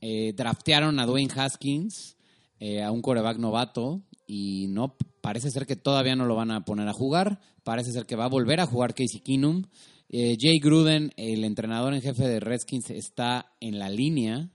[0.00, 2.16] Eh, draftearon a Dwayne Haskins,
[2.60, 6.64] eh, a un coreback novato, y no parece ser que todavía no lo van a
[6.64, 7.40] poner a jugar.
[7.64, 9.64] Parece ser que va a volver a jugar Casey Keenum.
[10.10, 14.50] Eh, Jay Gruden, el entrenador en jefe de Redskins, está en la línea.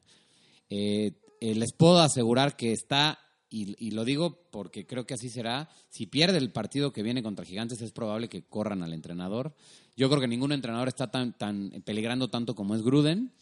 [0.69, 1.11] Eh,
[1.43, 3.19] eh, les puedo asegurar que está,
[3.49, 7.43] y, lo digo porque creo que así será, si pierde el partido que viene contra
[7.43, 9.53] Gigantes es probable que corran al entrenador.
[9.97, 13.33] Yo creo que ningún entrenador está tan, tan peligrando tanto como es Gruden.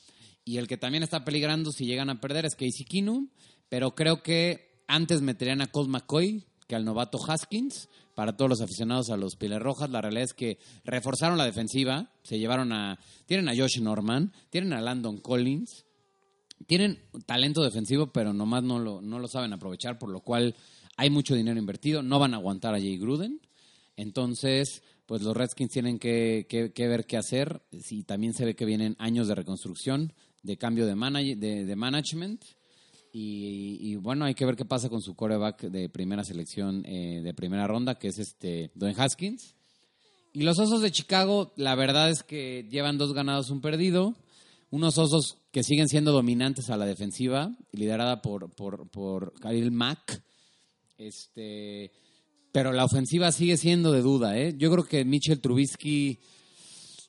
[0.43, 3.30] Y el que también está peligrando si llegan a perder es Casey Keenum,
[3.70, 7.88] pero creo que antes meterían a Colt McCoy que al novato Haskins.
[8.16, 12.12] Para todos los aficionados a los Piles Rojas, la realidad es que reforzaron la defensiva,
[12.24, 12.97] se llevaron a.
[13.28, 15.86] Tienen a Josh Norman, tienen a Landon Collins,
[16.68, 20.55] tienen talento defensivo, pero nomás no lo, no lo saben aprovechar, por lo cual
[20.97, 23.39] hay mucho dinero invertido, no van a aguantar a Jay Gruden.
[23.95, 27.62] Entonces, pues los Redskins tienen que, que, ver qué hacer.
[27.82, 31.36] Si también se ve que vienen años de reconstrucción, de cambio de,
[31.66, 32.43] de, management.
[33.14, 37.34] Y, bueno, hay que ver qué pasa con su coreback de primera selección eh, de
[37.34, 39.53] primera ronda, que es este Dwayne Haskins.
[40.34, 44.16] Y los Osos de Chicago, la verdad es que llevan dos ganados, un perdido.
[44.72, 49.34] Unos Osos que siguen siendo dominantes a la defensiva, liderada por, por, por
[49.72, 50.24] Mack.
[50.98, 51.92] Este,
[52.52, 54.38] pero la ofensiva sigue siendo de duda.
[54.38, 54.56] ¿eh?
[54.58, 56.20] Yo creo que Mitchell Trubisky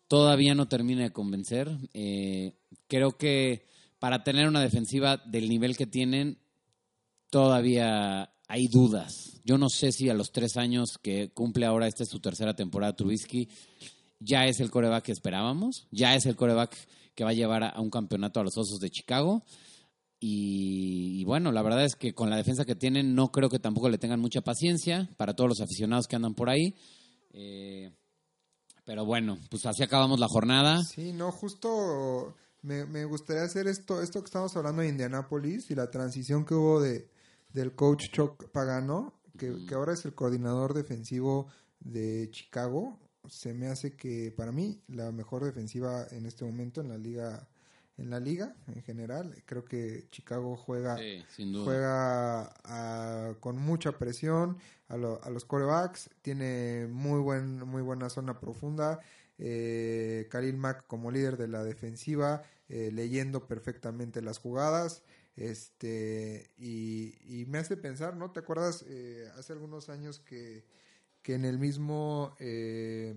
[0.08, 1.70] todavía no termina de convencer.
[1.94, 2.54] Eh,
[2.88, 3.66] creo que
[4.00, 6.38] para tener una defensiva del nivel que tienen,
[7.30, 9.40] todavía hay dudas.
[9.44, 12.56] Yo no sé si a los tres años que cumple ahora, esta es su tercera
[12.56, 13.48] temporada, Trubisky,
[14.18, 16.76] ya es el coreback que esperábamos, ya es el coreback
[17.14, 19.44] que va a llevar a un campeonato a los Osos de Chicago.
[20.24, 23.88] Y, bueno, la verdad es que con la defensa que tienen no creo que tampoco
[23.88, 26.76] le tengan mucha paciencia para todos los aficionados que andan por ahí.
[27.32, 27.90] Eh,
[28.84, 30.80] pero bueno, pues así acabamos la jornada.
[30.84, 35.90] Sí, no, justo me, gustaría hacer esto, esto que estamos hablando de Indianápolis y la
[35.90, 37.08] transición que hubo de,
[37.52, 41.48] del coach Chuck Pagano, que, que ahora es el coordinador defensivo
[41.80, 43.01] de Chicago.
[43.28, 47.48] Se me hace que para mí la mejor defensiva en este momento en la liga
[47.98, 49.42] en la liga en general.
[49.46, 50.98] Creo que Chicago juega,
[51.64, 52.52] juega
[53.40, 54.58] con mucha presión
[54.88, 59.00] a, los corebacks, tiene muy, buen, muy buena zona profunda.
[59.38, 65.02] Eh, Khalil Mack como líder de la defensiva, eh, leyendo perfectamente las jugadas.
[65.34, 68.32] Este, y, me hace pensar, ¿no?
[68.32, 70.64] ¿Te acuerdas eh, hace algunos años que,
[71.22, 73.14] que en el mismo eh,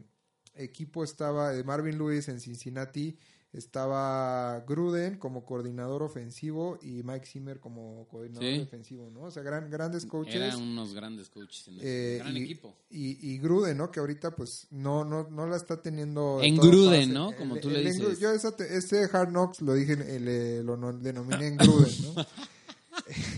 [0.56, 3.18] equipo estaba Marvin Lewis en Cincinnati?
[3.58, 9.24] estaba Gruden como coordinador ofensivo y Mike Zimmer como coordinador defensivo, ¿no?
[9.24, 10.36] O sea, gran, grandes coaches.
[10.36, 12.76] Eran unos grandes coaches en ese eh, gran equipo.
[12.90, 13.92] Y, y, Gruden, ¿no?
[13.92, 16.42] Que ahorita pues no no no la está teniendo...
[16.42, 17.32] En Gruden, ¿no?
[17.36, 18.20] Como tú le dices.
[18.20, 22.26] yo ese, Hard Knocks lo dije, le, lo denominé en Gruden, ¿no?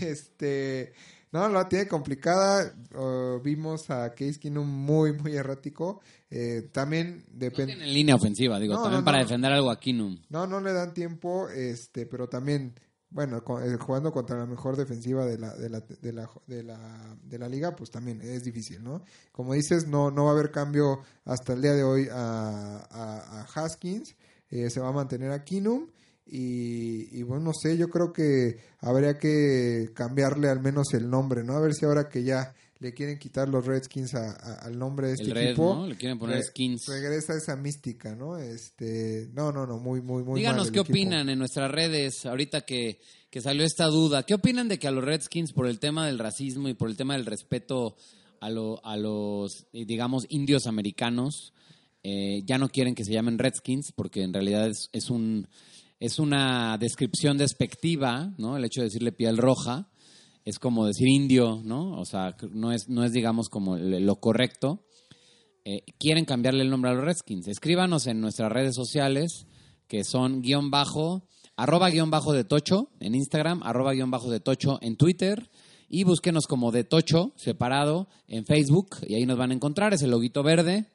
[0.00, 0.92] este...
[1.32, 2.74] No, la tiene complicada.
[3.42, 6.00] vimos a Case Keenum muy, muy errático.
[6.30, 7.76] Eh, también depende.
[7.76, 10.20] No en línea ofensiva, digo, también para defender algo a Keenum.
[10.28, 12.74] No, no le dan tiempo, este, pero también,
[13.10, 17.16] bueno, eh, jugando contra la mejor defensiva de la, de la, de la, de la,
[17.22, 19.02] de la liga, pues también es difícil, ¿no?
[19.32, 23.46] Como dices, no, no va a haber cambio hasta el día de hoy a, a,
[23.54, 24.16] Haskins.
[24.50, 25.88] Eh, se va a mantener a Keenum.
[26.30, 31.54] Y, bueno, no sé, yo creo que habría que cambiarle al menos el nombre, ¿no?
[31.54, 35.30] A ver si ahora que ya le quieren quitar los Redskins al nombre de este
[35.30, 35.74] equipo.
[35.74, 35.86] ¿no?
[35.86, 36.86] Le quieren poner skins.
[36.86, 38.36] Regresa esa mística, ¿no?
[38.36, 43.00] Este, no, no, no, muy, muy, muy Díganos qué opinan en nuestras redes ahorita que,
[43.30, 44.22] que salió esta duda.
[44.22, 46.96] ¿Qué opinan de que a los Redskins, por el tema del racismo y por el
[46.96, 47.96] tema del respeto
[48.40, 51.52] a, lo, a los, eh, digamos, indios americanos,
[52.04, 55.48] eh, ya no quieren que se llamen Redskins porque en realidad es, es un
[56.00, 58.56] es una descripción despectiva, ¿no?
[58.56, 59.88] El hecho de decirle piel roja
[60.44, 61.98] es como decir indio, ¿no?
[62.00, 64.84] O sea, no es, no es digamos, como lo correcto.
[65.64, 67.48] Eh, quieren cambiarle el nombre a los Redskins.
[67.48, 69.46] Escríbanos en nuestras redes sociales,
[69.88, 74.40] que son guion bajo, arroba guion bajo de Tocho en Instagram, arroba guion bajo de
[74.40, 75.50] Tocho en Twitter,
[75.90, 80.00] y búsquenos como de Tocho separado en Facebook, y ahí nos van a encontrar, es
[80.00, 80.86] el loguito verde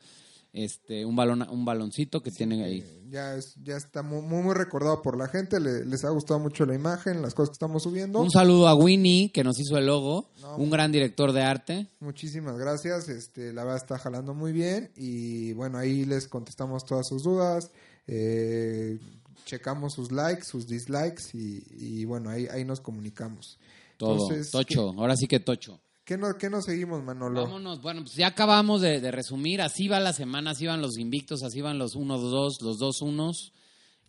[0.53, 2.85] este un balón un baloncito que tienen ahí.
[3.09, 6.75] Ya es, ya está muy, muy recordado por la gente les ha gustado mucho la
[6.75, 8.21] imagen las cosas que estamos subiendo.
[8.21, 11.87] Un saludo a Winnie que nos hizo el logo un gran director de arte.
[11.99, 17.07] Muchísimas gracias este la verdad está jalando muy bien y bueno ahí les contestamos todas
[17.07, 17.71] sus dudas
[18.05, 18.99] eh,
[19.45, 23.57] checamos sus likes sus dislikes y, bueno ahí ahí nos comunicamos.
[23.97, 27.43] Todo tocho ahora sí que tocho ¿Qué, no, ¿Qué nos seguimos, Manolo?
[27.43, 27.81] Vámonos.
[27.81, 29.61] Bueno, pues ya acabamos de, resumir.
[29.61, 33.51] Así va la semana, así van los invictos, así van los 1-2, los 2-1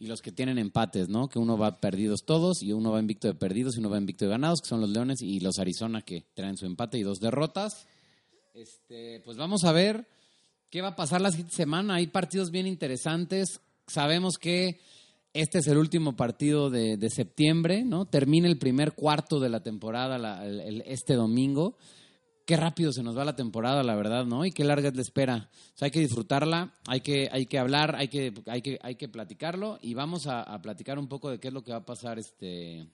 [0.01, 1.28] y los que tienen empates, ¿no?
[1.28, 4.24] Que uno va perdidos todos y uno va invicto de perdidos y uno va invicto
[4.24, 7.20] de ganados, que son los Leones y los Arizona que traen su empate y dos
[7.20, 7.86] derrotas.
[8.55, 10.09] Este, pues vamos a ver
[10.70, 11.95] qué va a pasar la siguiente semana.
[11.95, 13.61] Hay partidos bien interesantes.
[13.86, 14.80] Sabemos que
[15.35, 18.07] este es el último partido de, septiembre, ¿no?
[18.07, 20.47] Termina el primer cuarto de la temporada
[20.87, 21.76] este domingo.
[22.47, 24.45] qué rápido se nos va la temporada, la verdad, ¿no?
[24.45, 25.51] Y qué larga es la espera.
[25.74, 28.95] O sea, hay que disfrutarla, hay que, hay que hablar, hay que, hay que, hay
[28.95, 31.85] que platicarlo y vamos a, platicar un poco de qué es lo que va a
[31.85, 32.87] pasar este,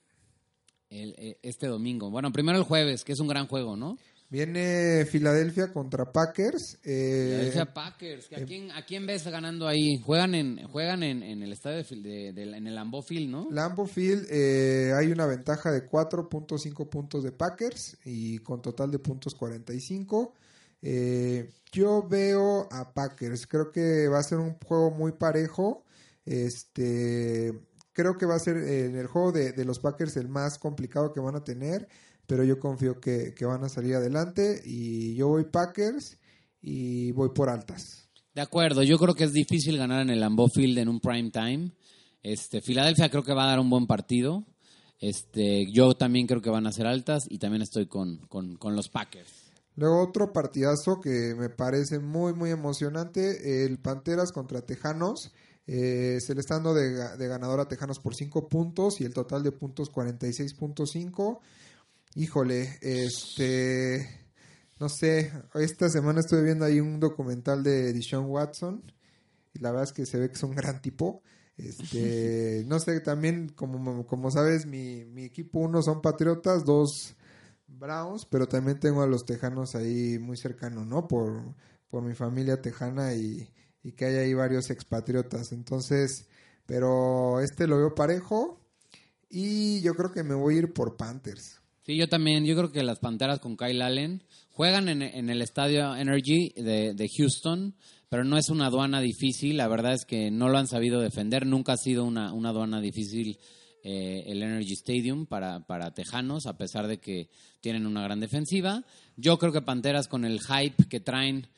[0.89, 2.09] eh, este domingo.
[2.09, 3.99] Bueno, primero el jueves, que es un gran juego, ¿no?
[4.31, 6.79] Viene Filadelfia contra Packers.
[6.85, 9.99] eh, Filadelfia Packers, que ¿a, quién, ¿a quién ves ganando ahí?
[10.01, 13.49] Juegan en, juegan en, en el estadio de, de- de- en el Lambeau Field, ¿no?
[13.51, 18.99] Lambeau Field eh, hay una ventaja de 4.5 puntos de Packers y con total de
[18.99, 20.33] puntos 45.
[20.81, 25.83] Eh, yo veo a Packers, creo que va a ser un juego muy parejo.
[26.25, 27.51] Este,
[27.93, 30.57] creo que va a ser eh, en el juego de, de los Packers el más
[30.57, 31.87] complicado que van a tener,
[32.31, 36.17] pero yo confío que, que van a salir adelante y yo voy Packers
[36.61, 38.07] y voy por altas.
[38.33, 41.29] De acuerdo, yo creo que es difícil ganar en el Lambeau Field en un prime
[41.29, 41.73] time.
[42.23, 44.45] Este, Filadelfia creo que va a dar un buen partido.
[45.01, 48.77] Este, yo también creo que van a ser altas y también estoy con, con, con
[48.77, 49.51] los Packers.
[49.75, 55.33] Luego otro partidazo que me parece muy muy emocionante, el Panteras contra Tejanos.
[55.67, 59.03] Eh, se le está dando de, ga- de ganador a Tejanos por 5 puntos y
[59.03, 61.39] el total de puntos 46.5.
[62.15, 64.21] Híjole, este
[64.81, 68.81] no sé, esta semana estuve viendo ahí un documental de Deshaun Watson
[69.53, 71.21] y la verdad es que se ve que es un gran tipo.
[71.55, 77.15] Este, no sé, también como, como sabes, mi, mi equipo uno son Patriotas, dos
[77.67, 81.07] Browns, pero también tengo a los Tejanos ahí muy cercanos, ¿no?
[81.07, 81.53] Por,
[81.87, 83.53] por mi familia tejana y,
[83.83, 85.51] y que hay ahí varios expatriotas.
[85.51, 86.27] Entonces,
[86.65, 88.59] pero este lo veo parejo
[89.29, 91.60] y yo creo que me voy a ir por Panthers.
[91.91, 95.41] Sí, yo también, yo creo que las Panteras con Kyle Allen juegan en, en el
[95.41, 97.75] estadio Energy de, de Houston,
[98.07, 101.45] pero no es una aduana difícil, la verdad es que no lo han sabido defender,
[101.45, 103.37] nunca ha sido una, una aduana difícil
[103.83, 107.27] eh, el Energy Stadium para, para Tejanos, a pesar de que
[107.59, 108.85] tienen una gran defensiva.
[109.17, 111.49] Yo creo que Panteras con el hype que traen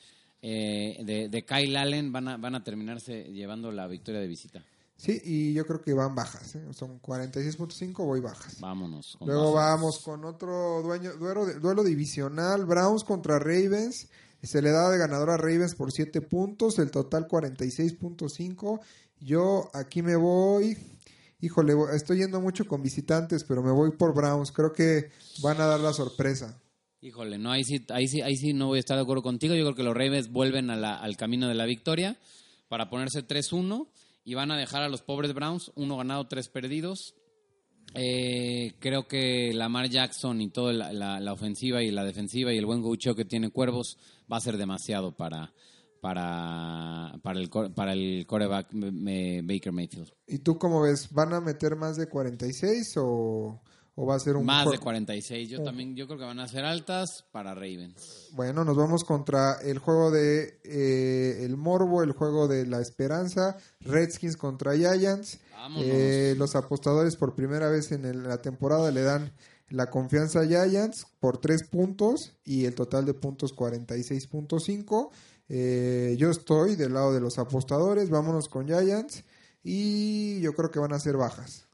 [0.41, 4.65] eh, de, de Kyle Allen van a, van a terminarse llevando la victoria de visita.
[5.04, 6.64] Sí, y yo creo que van bajas, ¿eh?
[6.72, 8.62] son 46.5, voy bajas.
[8.62, 9.18] Vámonos.
[9.20, 9.72] con Luego bajas.
[9.82, 14.08] vamos con otro dueño, duelo, duelo divisional, Browns contra Ravens.
[14.41, 18.80] Se le da de ganador a Ravens por 7 puntos, el total 46.5.
[19.20, 20.78] Yo aquí me voy,
[21.41, 24.51] híjole, estoy yendo mucho con visitantes, pero me voy por Browns.
[24.51, 25.10] Creo que
[25.41, 26.60] van a dar la sorpresa.
[27.01, 29.54] Híjole, no, ahí sí, ahí sí, ahí sí no voy a estar de acuerdo contigo.
[29.56, 32.18] Yo creo que los Ravens vuelven a la- al camino de la victoria
[32.70, 33.88] para ponerse 3-1
[34.24, 37.15] y van a dejar a los pobres Browns uno ganado, tres perdidos.
[37.95, 42.57] Eh, creo que Lamar Jackson y toda la, la- la ofensiva y la defensiva y
[42.57, 43.97] el buen gaucho que tiene Cuervos
[44.32, 45.53] va a ser demasiado para,
[46.01, 48.69] para, para, el, para el coreback
[49.07, 50.11] eh, Baker Mayfield.
[50.28, 51.11] ¿Y tú cómo ves?
[51.11, 53.61] ¿Van a meter más de 46 o,
[53.95, 55.49] o va a ser un Más de juego- 46.
[55.49, 58.29] Yo también, yo creo que van a ser altas para Ravens.
[58.33, 63.57] Bueno, nos vamos contra el juego de eh, el Morbo, el juego de la Esperanza,
[63.81, 65.39] Redskins contra Giants.
[65.77, 69.31] Eh, los apostadores por primera vez en el- la temporada le dan
[69.69, 75.11] la confianza a Giants por 3 puntos y el total de puntos 46.5.
[75.49, 79.23] Eh, yo estoy del lado de los apostadores, vámonos con Giants
[79.63, 81.67] y yo creo que van a ser bajas.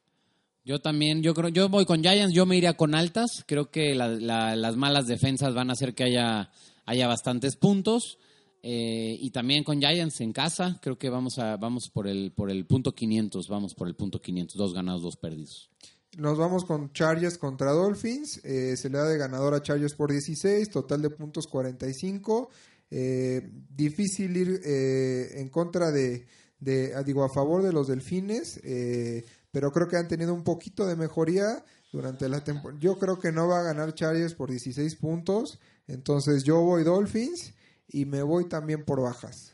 [0.69, 3.43] Yo también, yo creo, yo voy con Giants, yo me iría con altas.
[3.47, 6.51] Creo que la- la- las malas defensas van a hacer que haya,
[6.85, 8.19] haya bastantes puntos.
[8.61, 12.51] Eh, y también con Giants en casa, creo que vamos a vamos por el por
[12.51, 15.71] el punto 500, vamos por el punto 500, dos ganados, dos perdidos.
[16.19, 18.39] Nos vamos con Chargers contra Dolphins.
[18.45, 22.51] Eh, se le da de ganador a Chargers por 16, total de puntos 45.
[22.91, 23.41] Eh,
[23.75, 26.27] difícil ir eh, en contra de,
[26.59, 30.85] de, digo, a favor de los Delfines, eh, pero creo que han tenido un poquito
[30.85, 32.79] de mejoría durante la temporada.
[32.81, 37.53] Yo creo que no va a ganar Chargers por 16 puntos, entonces yo voy Dolphins
[37.87, 39.53] y me voy también por bajas.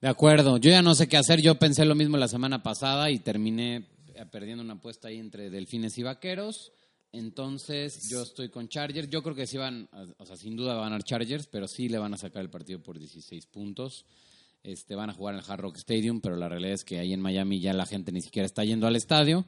[0.00, 3.10] De acuerdo, yo ya no sé qué hacer, yo pensé lo mismo la semana pasada
[3.10, 6.72] y terminé eh, perdiendo una apuesta ahí entre Delfines y Vaqueros.
[7.12, 9.10] Entonces, yo estoy con Chargers.
[9.10, 9.88] Yo creo que sí van,
[10.18, 12.50] o sea, sin duda van a ganar Chargers, pero sí le van a sacar el
[12.50, 14.06] partido por 16 puntos.
[14.62, 17.12] Este, van a jugar en el Hard Rock Stadium, pero la realidad es que ahí
[17.12, 19.46] en Miami ya la gente ni siquiera está yendo al estadio.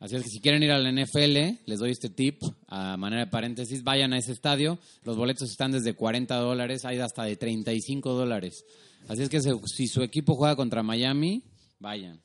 [0.00, 3.30] Así es que si quieren ir al NFL, les doy este tip a manera de
[3.30, 4.78] paréntesis, vayan a ese estadio.
[5.02, 8.64] Los boletos están desde 40 dólares, hay hasta de 35 dólares.
[9.08, 11.42] Así es que se- si su equipo juega contra Miami,
[11.80, 12.22] vayan.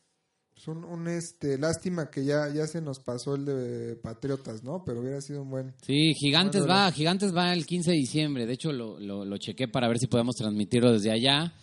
[0.55, 4.84] Es un, un, este, lástima que ya, ya se nos pasó el de Patriotas, ¿no?
[4.86, 5.74] Pero hubiera sido un buen...
[5.82, 8.45] Sí, Gigantes va, Gigantes va el 15 de diciembre.
[8.45, 11.53] De hecho, lo, lo, lo chequé para ver si podemos transmitirlo desde allá.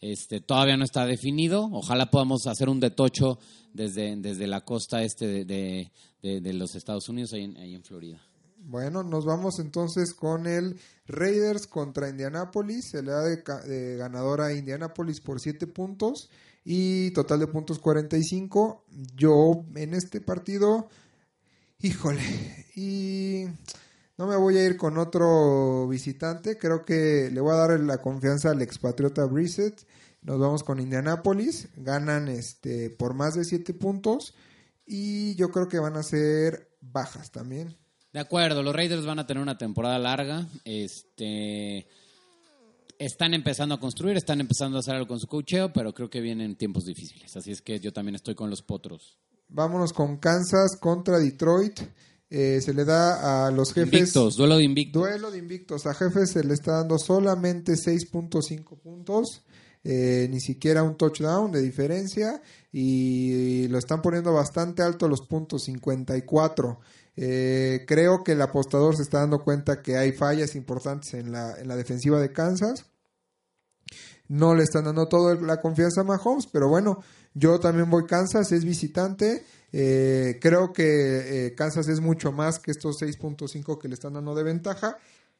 [0.00, 1.68] Este, todavía no está definido.
[1.72, 3.38] Ojalá podamos hacer un detocho
[3.74, 5.90] desde, desde la costa este de,
[6.22, 8.20] de, los Estados Unidos, ahí en, ahí en Florida.
[8.62, 12.90] Bueno, nos vamos entonces con el Raiders contra Indianapolis.
[12.90, 16.30] Se le da de, ganadora a Indianapolis por 7 puntos
[16.64, 18.84] y total de puntos 45.
[19.16, 20.88] Yo en este partido,
[21.80, 23.44] híjole, y
[24.20, 26.58] no me voy a ir con otro visitante.
[26.58, 29.86] Creo que le voy a dar la confianza al expatriota Brissett.
[30.20, 31.70] Nos vamos con Indianapolis.
[31.74, 34.34] Ganan este por más de 7 puntos.
[34.84, 37.78] Y yo creo que van a ser bajas también.
[38.12, 40.46] De acuerdo, los Raiders van a tener una temporada larga.
[40.66, 41.88] Este
[42.98, 46.20] están empezando a construir, están empezando a hacer algo con su cocheo, pero creo que
[46.20, 47.34] vienen tiempos difíciles.
[47.38, 49.18] Así es que yo también estoy con los potros.
[49.48, 51.80] Vámonos con Kansas contra Detroit.
[52.32, 53.92] Eh, se le da a los jefes.
[53.92, 55.02] Invictos, duelo de invictos.
[55.02, 55.86] Duelo de invictos.
[55.86, 59.42] A jefes se le está dando solamente 6.5 puntos.
[59.82, 62.40] Eh, ni siquiera un touchdown de diferencia.
[62.72, 66.78] Y lo están poniendo bastante alto los puntos, 54.
[67.16, 71.58] Eh, creo que el apostador se está dando cuenta que hay fallas importantes en la,
[71.58, 72.86] en la defensiva de Kansas.
[74.28, 77.02] No le están dando toda la confianza a Mahomes, pero bueno,
[77.34, 79.44] yo también voy Kansas, es visitante.
[79.72, 84.34] Eh, creo que eh, Kansas es mucho más que estos 6.5 que le están dando
[84.34, 84.96] de ventaja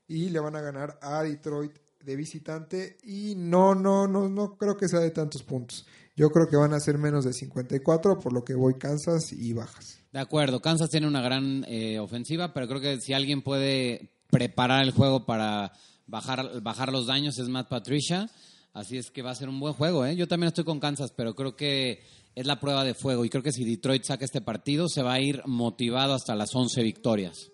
[0.06, 1.72] y le van a ganar a Detroit
[2.04, 5.86] de visitante y no, no, no, no creo que sea de tantos puntos.
[6.16, 9.52] Yo creo que van a ser menos de 54, por lo que voy Kansas y
[9.52, 10.00] bajas.
[10.12, 14.82] De acuerdo, Kansas tiene una gran eh, ofensiva, pero creo que si alguien puede preparar
[14.82, 15.72] el juego para
[16.06, 18.28] bajar, bajar los daños es Matt Patricia.
[18.72, 20.04] Así es que va a ser un buen juego.
[20.04, 20.14] ¿eh?
[20.14, 22.02] Yo también estoy con Kansas, pero creo que
[22.34, 23.24] es la prueba de fuego.
[23.24, 26.54] Y creo que si Detroit saca este partido, se va a ir motivado hasta las
[26.54, 27.50] 11 victorias.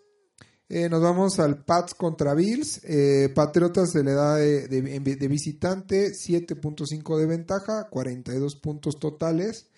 [0.68, 2.82] Eh, nos vamos al Pats contra Bills.
[2.84, 4.80] Eh, Patriotas se le da de, de,
[5.16, 9.68] de visitante 7.5 de ventaja, 42 puntos totales.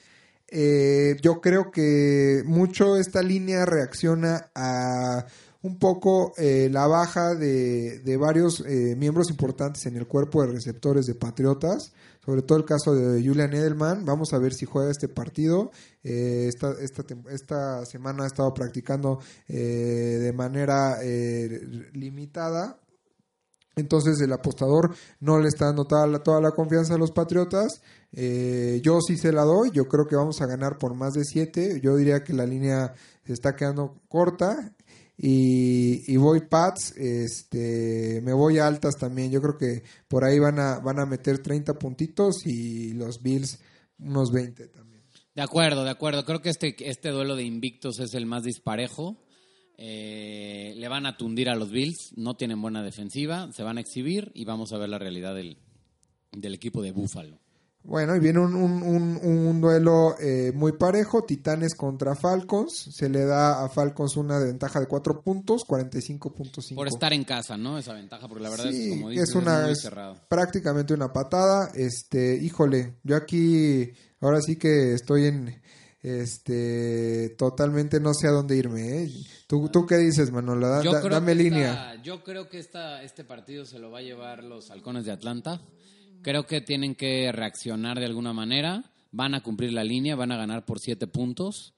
[0.50, 5.26] Eh, yo creo que mucho esta línea reacciona a
[5.62, 11.06] un poco eh, la baja de, varios eh, miembros importantes en el cuerpo de receptores
[11.06, 11.92] de Patriotas,
[12.28, 14.04] sobre todo el caso de Julian Edelman.
[14.04, 15.70] Vamos a ver si juega este partido.
[16.02, 19.18] esta, esta, esta, semana ha estado practicando
[19.48, 20.98] de manera
[21.94, 22.78] limitada.
[23.76, 27.80] Entonces el apostador no le está dando toda la, toda la confianza a los Patriotas.
[28.12, 31.24] Eh, yo sí se la doy, yo creo que vamos a ganar por más de
[31.24, 31.80] 7.
[31.82, 32.92] Yo diría que la línea
[33.24, 34.74] se está quedando corta.
[35.20, 39.32] Y, voy Pats, este, me voy altas también.
[39.32, 43.58] Yo creo que por ahí van a, van a meter 30 puntitos y los Bills
[43.98, 45.02] unos 20 también.
[45.34, 46.24] De acuerdo, de acuerdo.
[46.24, 49.20] Creo que este, este duelo de invictos es el más disparejo.
[49.76, 53.80] Eh, le van a tundir a los Bills, no tienen buena defensiva, se van a
[53.80, 55.58] exhibir y vamos a ver la realidad del,
[56.32, 57.40] del equipo de Buffalo.
[57.88, 62.90] Bueno, y viene un, un, un, duelo eh, muy parejo, Titanes contra Falcons.
[62.92, 66.74] Se le da a Falcons una ventaja de 4 puntos, 45.5.
[66.74, 67.78] Por estar en casa, ¿no?
[67.78, 69.66] Esa ventaja, porque la verdad es, como dices, es, una,
[70.28, 71.70] prácticamente una patada.
[71.74, 75.62] Este, híjole, yo aquí ahora sí que estoy en
[76.02, 79.04] este totalmente no sé a dónde irme.
[79.04, 79.10] ¿eh?
[79.46, 80.68] ¿Tú, ¿Tú qué dices, Manolo?
[81.08, 81.94] dame línea.
[82.02, 85.62] yo creo que esta, este partido se lo va a llevar los halcones de Atlanta.
[86.22, 88.84] Creo que tienen que reaccionar de alguna manera.
[89.12, 91.74] Van a cumplir la línea, van a ganar por siete puntos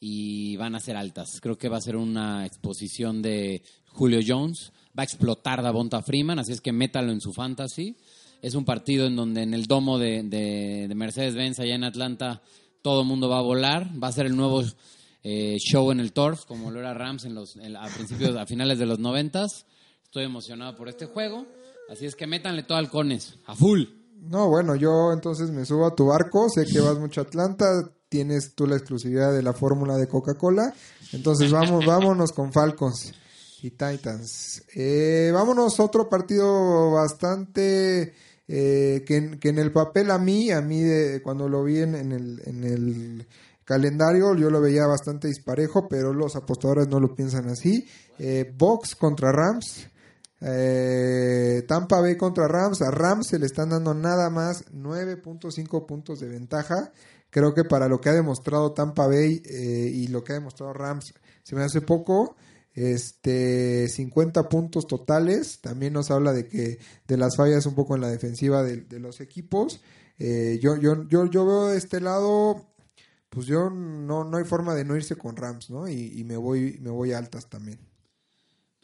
[0.00, 1.40] y van a ser altas.
[1.40, 4.72] Creo que va a ser una exposición de Julio Jones.
[4.96, 7.96] Va a explotar Davonta Freeman, así es que métalo en su fantasy.
[8.42, 12.42] Es un partido en donde en el domo de, de, Mercedes-Benz allá en Atlanta
[12.82, 13.90] todo el mundo va a volar.
[14.02, 14.62] Va a ser el nuevo
[15.22, 18.78] eh, show en el Torf, como lo era Rams en los, a principios, a finales
[18.78, 19.64] de los noventas.
[20.04, 21.46] Estoy emocionado por este juego.
[21.88, 23.84] Así es que métanle todo halcones, a full.
[24.20, 27.92] No, bueno, yo entonces me subo a tu barco, sé que vas mucho a Atlanta,
[28.08, 30.72] tienes tú la exclusividad de la fórmula de Coca-Cola,
[31.12, 33.12] entonces vamos, vámonos con Falcons
[33.62, 34.64] y Titans.
[34.74, 38.14] Eh, vámonos otro partido bastante
[38.48, 42.40] eh, que, en el papel a mí, a mí de, cuando lo vi en, el,
[42.46, 43.26] en el
[43.64, 47.86] calendario yo lo veía bastante disparejo, pero los apostadores no lo piensan así.
[48.18, 49.88] Eh, Box contra Rams.
[50.46, 52.82] Eh, Tampa Bay contra Rams.
[52.82, 56.92] A Rams se le están dando nada más 9.5 puntos de ventaja.
[57.30, 60.72] Creo que para lo que ha demostrado Tampa Bay eh, y lo que ha demostrado
[60.74, 62.36] Rams se me hace poco.
[62.74, 65.60] Este 50 puntos totales.
[65.60, 69.20] También nos habla de que de las fallas un poco en la defensiva de, los
[69.20, 69.80] equipos.
[70.18, 72.66] Eh, yo, yo, yo, yo veo de este lado.
[73.30, 75.88] Pues yo no, no hay forma de no irse con Rams, ¿no?
[75.88, 77.80] Y, y me voy, me voy altas también.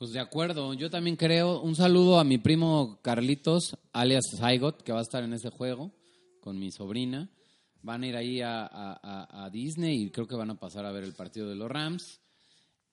[0.00, 1.60] Pues de acuerdo, yo también creo.
[1.60, 5.92] Un saludo a mi primo Carlitos, alias Zygot, que va a estar en ese juego
[6.40, 7.28] con mi sobrina.
[7.82, 11.12] Van a ir ahí a, Disney y creo que van a pasar a ver el
[11.12, 12.22] partido de los Rams.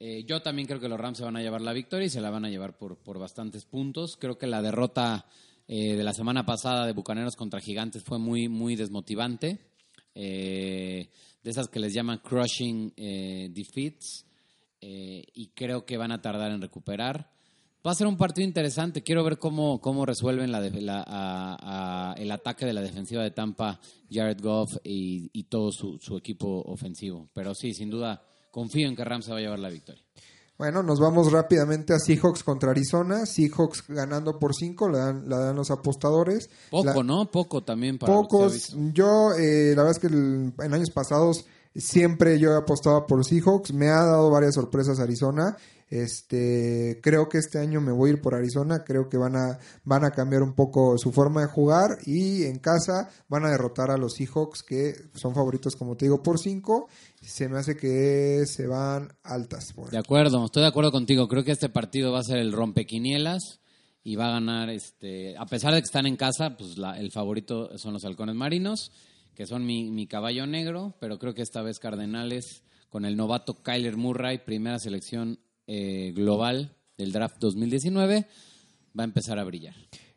[0.01, 2.20] Eh, yo también creo que los Rams se van a llevar la victoria y se
[2.20, 4.18] la van a llevar por, por bastantes puntos.
[4.20, 5.28] Creo que la derrota
[5.66, 9.60] eh, de la semana pasada de Bucaneros contra Gigantes fue muy, muy desmotivante.
[10.14, 11.10] Eh,
[11.41, 14.27] de esas que les llaman crushing eh, defeats.
[14.82, 17.30] Eh, y creo que van a tardar en recuperar.
[17.86, 19.02] Va a ser un partido interesante.
[19.04, 23.32] Quiero ver cómo, cómo resuelven la, la- a- a- el ataque de la defensiva de
[23.32, 23.80] Tampa,
[24.12, 27.30] Jared Goff y, y todo su, su equipo ofensivo.
[27.34, 28.22] Pero sí, sin duda,
[28.52, 30.04] confío en que Rams se va a llevar la victoria.
[30.58, 33.28] Bueno, nos vamos rápidamente a Seahawks contra Arizona.
[33.28, 36.50] Seahawks ganando por 5, la dan, la dan los apostadores.
[36.72, 37.30] Poco, La- ¿no?
[37.32, 38.76] Poco también para Pocos.
[38.92, 41.46] Yo, eh, la verdad es que el- en años pasados
[41.78, 43.74] siempre yo he apostado por Seahawks.
[43.74, 45.56] Me ha dado varias sorpresas Arizona.
[45.90, 48.84] Este, creo que este año me voy a ir por Arizona.
[48.84, 52.60] Creo que van a, van a cambiar un poco su forma de jugar y en
[52.60, 56.88] casa van a derrotar a los Seahawks que son favoritos, como te digo, por 5.
[57.22, 59.74] Se me hace que se van altas.
[59.74, 61.28] por De acuerdo, estoy de acuerdo contigo.
[61.28, 63.60] Creo que este partido va a ser el rompequinielas
[64.04, 67.12] y va a ganar, este, a pesar de que están en casa, pues la- el
[67.12, 68.92] favorito son los halcones marinos,
[69.38, 73.96] que son mi, caballo negro, pero creo que esta vez Cardenales, con el novato Kyler
[73.96, 78.26] Murray, primera selección eh, global del draft 2019,
[79.00, 79.76] va a empezar a brillar.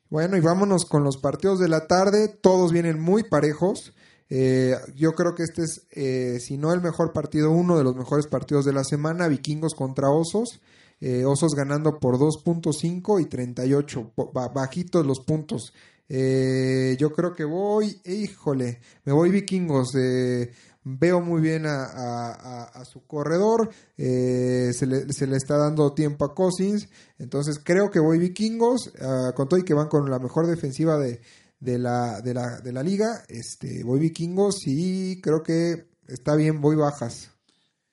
[0.09, 2.29] Bueno, y vámonos con los partidos de la tarde.
[2.29, 3.93] Todos vienen muy parejos.
[4.31, 7.95] Eh, yo creo que este es, eh, si no el mejor partido, uno de los
[7.97, 9.29] mejores partidos de la semana.
[9.29, 10.61] Vikingos contra Osos.
[11.03, 14.13] Eh, Osos ganando por 2.5 y 38.
[14.15, 15.75] po- ba- bajitos los puntos.
[16.13, 19.95] Eh, yo creo que voy, híjole, me voy Vikingos.
[19.95, 20.51] eh,
[20.83, 23.71] veo muy bien a, a- su corredor.
[23.97, 26.89] eh, se, le, se le está dando tiempo a Cousins.
[27.19, 28.91] Entonces creo que voy vikingos.
[29.01, 31.21] ah, con todo y que van con la mejor defensiva de,
[31.61, 33.23] de, la, de, la, de la liga.
[33.29, 37.31] Este, voy vikingos y creo que está bien, voy bajas.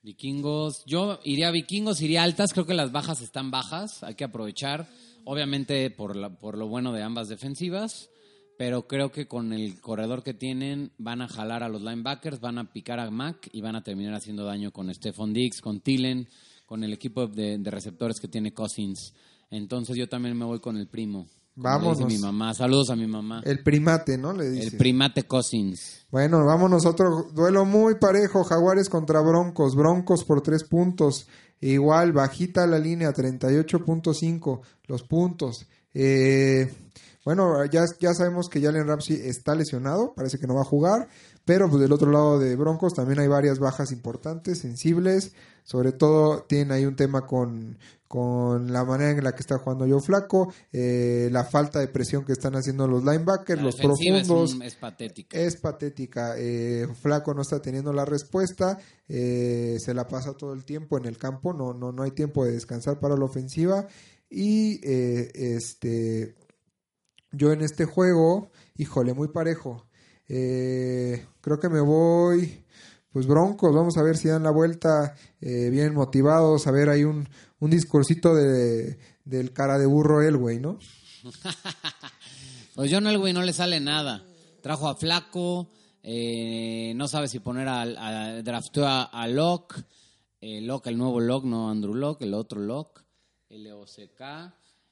[0.01, 4.88] Vikingos, yo iría vikingos, iría altas, creo que las bajas están bajas, hay que aprovechar,
[5.28, 8.09] obviamente por, la, por lo bueno de ambas defensivas,
[8.57, 12.57] pero creo que con el corredor que tienen van a jalar a los linebackers, van
[12.57, 16.28] a picar a Mac y van a terminar haciendo daño con Stephon Diggs, con Tillen,
[16.65, 19.13] con el equipo de, de receptores que tiene Cousins.
[19.51, 21.19] Entonces yo también me voy con el primo.
[21.19, 22.05] le dice Vámonos.
[22.05, 23.41] mi mamá, saludos a mi mamá.
[23.45, 24.34] El primate, ¿no?
[24.34, 24.78] Le El dice.
[24.78, 26.05] primate Cousins.
[26.09, 31.28] Bueno, vámonos otro duelo muy parejo, Jaguares contra Broncos, Broncos por tres puntos,
[31.61, 35.67] igual bajita la línea, 38.5 los puntos.
[35.93, 36.71] Eh,
[37.25, 41.09] bueno, ya, ya sabemos que Jalen Ramsey está lesionado, parece que no va a jugar,
[41.47, 45.31] pero pues del otro lado de Broncos también hay varias bajas importantes, sensibles,
[45.63, 47.77] sobre todo tienen ahí un tema con,
[48.07, 52.25] con la manera en la que está jugando Joe Flaco, eh, la falta de presión
[52.25, 55.37] que están haciendo los linebackers, La los es profundos un- es patética.
[55.39, 56.35] es patética.
[56.37, 58.77] Eh, Flaco no está teniendo la respuesta.
[59.09, 61.53] eh, se la pasa todo el tiempo en el campo.
[61.53, 63.87] No, no, no hay tiempo de descansar para la ofensiva.
[64.29, 66.35] Y eh, este,
[67.31, 69.86] yo en este juego, híjole, muy parejo.
[70.28, 72.63] Eh, creo que me voy.
[73.11, 77.03] Pues Broncos, vamos a ver si dan la vuelta eh, bien motivados, a ver hay
[77.03, 77.28] un,
[77.59, 80.78] un discursito de, del cara de burro Elway, ¿no?
[82.75, 84.23] Pues John Elway no le sale nada.
[84.61, 85.71] Trajo a Flaco,
[86.03, 89.84] eh, no sabe si poner a, a drafteó a, a Locke,
[90.41, 93.01] eh, Locke, el nuevo Locke, no Andrew Locke, el otro Locke,
[93.49, 94.21] LOCK.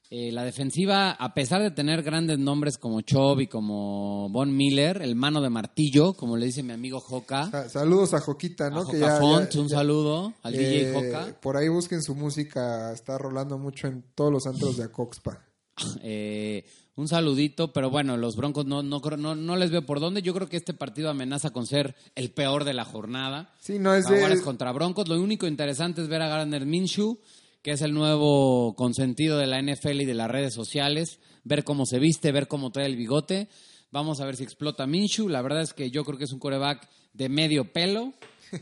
[0.08, 5.02] Eh, la defensiva, a pesar de tener grandes nombres como Chubb y como Von Miller,
[5.02, 8.82] el mano de martillo, como le dice mi amigo Joca, Sa- Saludos a Joquita, ¿no?
[8.82, 11.40] a Joca Font, un saludo al Eh, DJ Joca.
[11.40, 15.42] Por ahí busquen su música, está rolando mucho en todos los antros de Acoxpa.
[16.02, 16.64] Eh,
[16.94, 20.22] un saludito, pero bueno, los Broncos no, no, creo- no, no les veo por dónde.
[20.22, 23.52] Yo creo que este partido amenaza con ser el peor de la jornada.
[23.60, 24.14] Sí, no es de...
[24.14, 25.06] Jaguares contra Broncos.
[25.08, 27.18] Lo único interesante es ver a Gardner Minshew,
[27.66, 31.18] que es el nuevo consentido de la NFL y de las redes sociales.
[31.42, 33.48] Ver cómo se viste, ver cómo trae el bigote.
[33.90, 35.28] Vamos a ver si explota Minshew.
[35.28, 38.12] La verdad es que yo creo que es un coreback de medio pelo.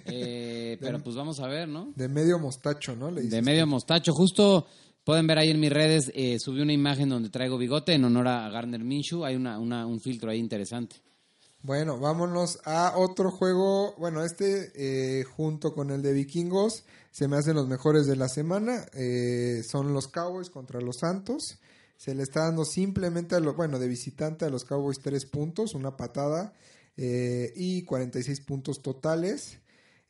[0.07, 1.93] Eh, pero pues vamos a ver, ¿no?
[1.97, 3.11] De medio mostacho, ¿no?
[3.11, 4.15] Le De medio mostacho.
[4.15, 4.67] Justo
[5.05, 8.27] pueden ver ahí en mis redes, eh, subí una imagen donde traigo bigote en honor
[8.29, 9.27] a Gardner Minshew.
[9.27, 10.97] Hay una, una- un filtro ahí interesante.
[11.61, 13.95] Bueno, vámonos a otro juego.
[13.99, 16.85] Bueno, este eh, junto con el de Vikingos
[17.15, 18.87] se me hacen los mejores de la semana.
[18.93, 21.61] Eh, son los Cowboys contra los Santos.
[21.97, 25.75] Se le está dando simplemente, a los, bueno, de visitante a los Cowboys tres puntos,
[25.75, 26.55] una patada
[26.97, 29.61] eh, y 46 puntos totales.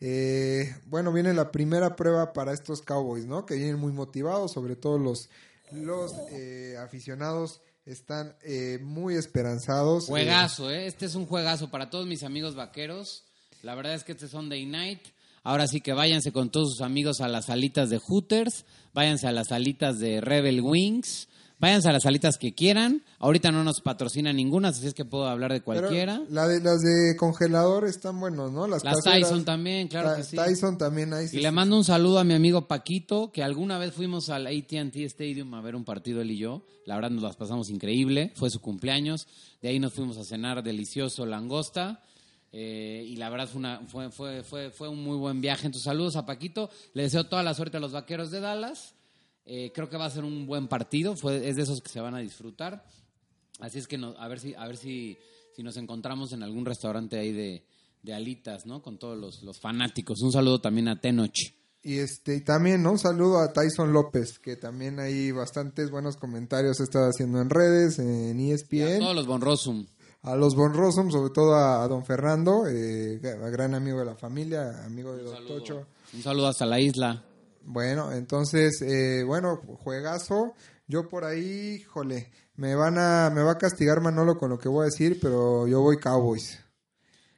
[0.00, 3.44] Eh, bueno, viene la primera prueba para estos Cowboys, ¿no?
[3.44, 5.28] Que vienen muy motivados, sobre todo los,
[5.72, 10.06] los eh, aficionados están eh, muy esperanzados.
[10.06, 10.86] Juegazo, ¿eh?
[10.86, 13.24] Este es un juegazo para todos mis amigos vaqueros.
[13.60, 15.02] La verdad es que este es Sunday Night.
[15.44, 18.64] Ahora sí que váyanse con todos sus amigos a las salitas de Hooters,
[18.94, 23.04] váyanse a las salitas de Rebel Wings, váyanse a las salitas que quieran.
[23.18, 26.22] Ahorita no nos patrocina ninguna, así es que puedo hablar de cualquiera.
[26.30, 28.66] la de, las de congelador están buenos, ¿no?
[28.66, 29.28] Las, Las caseras.
[29.28, 30.34] Tyson también, claro que sí.
[30.34, 31.26] Tyson también ahí.
[31.30, 35.04] Y le mando un saludo a mi amigo Paquito, que alguna vez fuimos al AT&T
[35.04, 36.62] Stadium a ver un partido él y yo.
[36.86, 38.32] La verdad nos las pasamos increíble.
[38.34, 39.26] Fue su cumpleaños.
[39.60, 42.00] De ahí nos fuimos a cenar delicioso langosta.
[42.56, 45.66] Eh, y la verdad fue, una, fue, fue, fue, fue un muy buen viaje.
[45.66, 46.70] Entonces saludos a Paquito.
[46.92, 48.94] Le deseo toda la suerte a los Vaqueros de Dallas.
[49.44, 51.16] Eh, creo que va a ser un buen partido.
[51.16, 52.84] Fue, es de esos que se van a disfrutar.
[53.58, 55.18] Así es que no- a ver si, a ver si,
[55.56, 57.64] si nos encontramos en algún restaurante ahí de,
[58.02, 58.82] de alitas, ¿no?
[58.82, 60.22] Con todos los, los fanáticos.
[60.22, 61.34] Un saludo también a Tenoch.
[61.82, 62.92] Y este y también ¿no?
[62.92, 67.50] un saludo a Tyson López, que también hay bastantes buenos comentarios he estado haciendo en
[67.50, 69.84] redes, en Y a ESPN, todos los Bonrosum.
[70.24, 74.16] A los Von Rossum, sobre todo a, a don Fernando, eh, gran amigo de la
[74.16, 75.86] familia, amigo de Don Tocho.
[76.14, 77.22] Un saludo hasta la isla.
[77.62, 80.54] Bueno, entonces, eh, bueno, juegazo.
[80.86, 84.68] Yo por ahí, híjole, me van a, me va a castigar Manolo con lo que
[84.68, 86.58] voy a decir, pero yo voy Cowboys.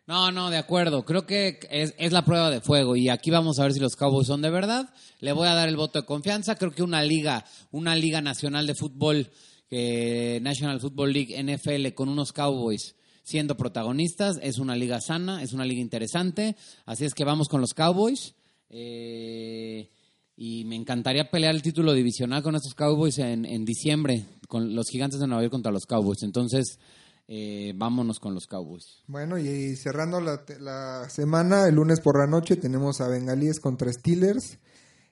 [0.06, 1.04] No, no, de acuerdo.
[1.04, 3.96] Creo que es, es la prueba de fuego y aquí vamos a ver si los
[3.96, 4.88] Cowboys son de verdad.
[5.18, 6.54] Le voy a dar el voto de confianza.
[6.54, 9.30] Creo que una liga, una liga nacional de fútbol,
[9.68, 12.94] que National Football League, NFL, con unos Cowboys
[13.26, 16.56] siendo protagonistas, es una liga sana, es una liga interesante.
[16.84, 18.36] Así es que vamos con los Cowboys.
[18.70, 19.90] Eh,
[20.36, 25.18] y me encantaría pelear el título divisional con estos Cowboys en, diciembre, con los gigantes
[25.18, 26.22] de Nueva York contra los Cowboys.
[26.22, 26.78] Entonces,
[27.26, 29.02] eh, vámonos con los Cowboys.
[29.09, 33.93] Bueno, y, cerrando la, la semana, el lunes por la noche tenemos a Bengalíes contra
[33.93, 34.59] Steelers.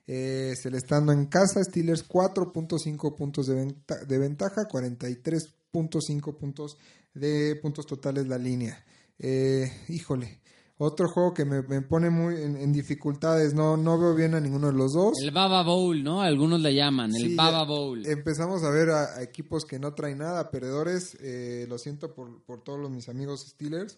[0.07, 6.77] Eh, Celestando en casa, Steelers 4.5 puntos de, venta- de ventaja, 43.5 puntos
[7.13, 8.83] de puntos totales la línea.
[9.17, 10.41] Eh, híjole,
[10.77, 14.39] otro juego que me, me pone muy en, en dificultades, no, no veo bien a
[14.41, 15.13] ninguno de los dos.
[15.23, 16.21] El Baba Bowl, ¿no?
[16.21, 18.05] Algunos le llaman, el Sí, Baba Bowl.
[18.05, 21.17] Empezamos a ver a, a equipos que no traen nada, perdedores.
[21.21, 23.97] eh, lo siento por, por todos los, mis amigos Steelers.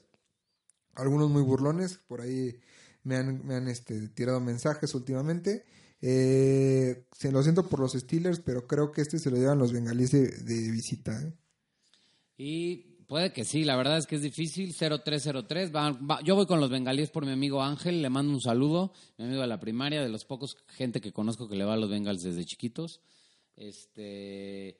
[0.95, 2.55] Algunos muy burlones, por ahí
[3.03, 5.63] me han, me han este, tirado mensajes últimamente.
[6.01, 9.73] Eh, se lo siento por los Steelers, pero creo que este se lo llevan los
[9.73, 11.19] bengalíes de, visita.
[11.21, 11.33] ¿eh?
[12.37, 12.75] Y
[13.07, 15.75] puede que sí, la verdad es que es difícil, 0-3-0-3.
[15.75, 18.93] Va- va- yo voy con los bengalíes por mi amigo Ángel, le mando un saludo,
[19.17, 21.77] mi amigo de la primaria, de los pocos gente que conozco que le va a
[21.77, 23.01] los bengals desde chiquitos.
[23.55, 24.79] Este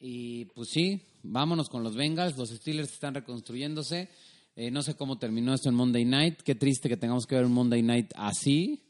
[0.00, 4.08] y pues sí, vámonos con los Bengals, los Steelers están reconstruyéndose.
[4.54, 7.44] Eh, no sé cómo terminó esto en Monday Night, qué triste que tengamos que ver
[7.44, 8.82] un Monday Night así,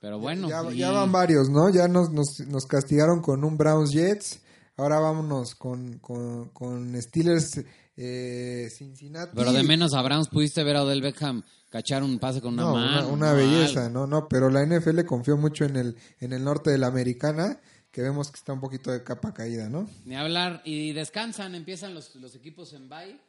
[0.00, 0.48] pero bueno.
[0.48, 1.68] ya, y- ya van varios, ¿no?
[1.72, 4.40] Ya nos, nos, nos castigaron con un Browns Jets.
[4.76, 7.60] Ahora vámonos con, con, con Steelers
[7.96, 9.32] eh, Cincinnati.
[9.36, 12.62] Pero de menos a Browns pudiste ver a Odell Beckham cachar un pase con una
[12.62, 13.08] No, mano.
[13.10, 16.78] una, belleza, no, no, pero la NFL confió mucho en el, en el norte de
[16.78, 17.60] la americana,
[17.92, 19.86] que vemos que está un poquito de capa caída, ¿no?
[20.06, 20.62] Ni hablar.
[20.64, 23.20] Y descansan, empiezan los, los equipos en bye.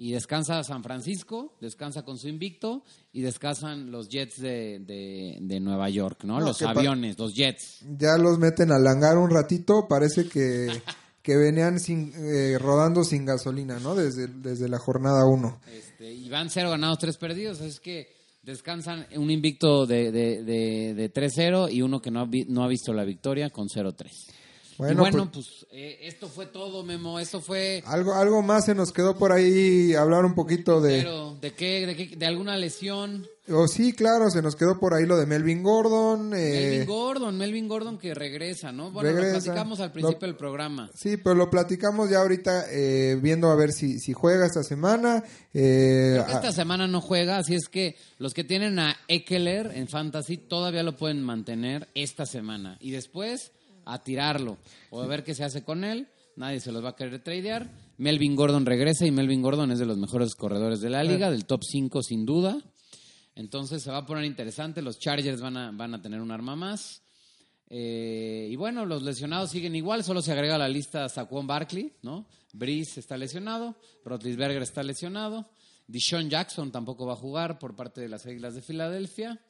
[0.00, 2.84] Y descansa San Francisco, descansa con su invicto.
[3.12, 6.38] Y descansan los Jets de, de, de Nueva York, ¿no?
[6.38, 7.80] No, los aviones, los Jets.
[7.98, 10.68] Ya los meten a langar un ratito, parece que,
[11.20, 13.96] que venían sin, eh, rodando sin gasolina, ¿no?
[13.96, 15.60] Desde, desde la jornada 1.
[15.76, 17.60] Este, y van cero ganados, tres perdidos.
[17.60, 18.06] Es que
[18.44, 22.62] descansan un invicto de, de, de, de 3-0 y uno que no ha, vi- no
[22.62, 24.06] ha visto la victoria con 0-3.
[24.78, 27.18] Bueno, y bueno, pues, eh, esto fue todo, Memo.
[27.18, 27.82] Esto fue...
[27.86, 30.98] Algo, algo más se nos quedó por ahí hablar un poquito de...
[30.98, 31.84] Pero, ¿de qué?
[31.86, 32.16] ¿De qué?
[32.16, 33.26] ¿De alguna lesión?
[33.50, 36.32] Oh, sí, claro, se nos quedó por ahí lo de Melvin Gordon.
[36.34, 38.90] eh, Melvin Gordon, Melvin Gordon que regresa, ¿no?
[38.92, 39.36] Bueno, Regresa.
[39.38, 40.90] lo platicamos al principio Lo- del programa.
[40.94, 45.24] Sí, pero lo platicamos ya ahorita eh, viendo a ver si, si juega esta semana.
[45.54, 48.94] Eh, Creo que a- esta semana no juega, así es que los que tienen a
[49.08, 52.76] Eckler en Fantasy todavía lo pueden mantener esta semana.
[52.80, 53.50] Y después
[53.88, 54.58] a tirarlo
[54.90, 56.08] o a ver qué se hace con él.
[56.36, 57.68] Nadie se los va a querer tradear.
[57.96, 61.46] Melvin Gordon regresa y Melvin Gordon es de los mejores corredores de la liga, del
[61.46, 62.58] top 5 sin duda.
[63.34, 64.82] Entonces se va a poner interesante.
[64.82, 67.02] Los Chargers van a, van a tener un arma más.
[67.70, 71.92] Eh, y bueno, los lesionados siguen igual, solo se agrega a la lista Saquon Barkley,
[72.02, 72.26] ¿no?
[72.52, 75.50] Breeze está lesionado, Rotlisberger está lesionado,
[75.86, 79.40] Dishon Jackson tampoco va a jugar por parte de las Águilas de Filadelfia.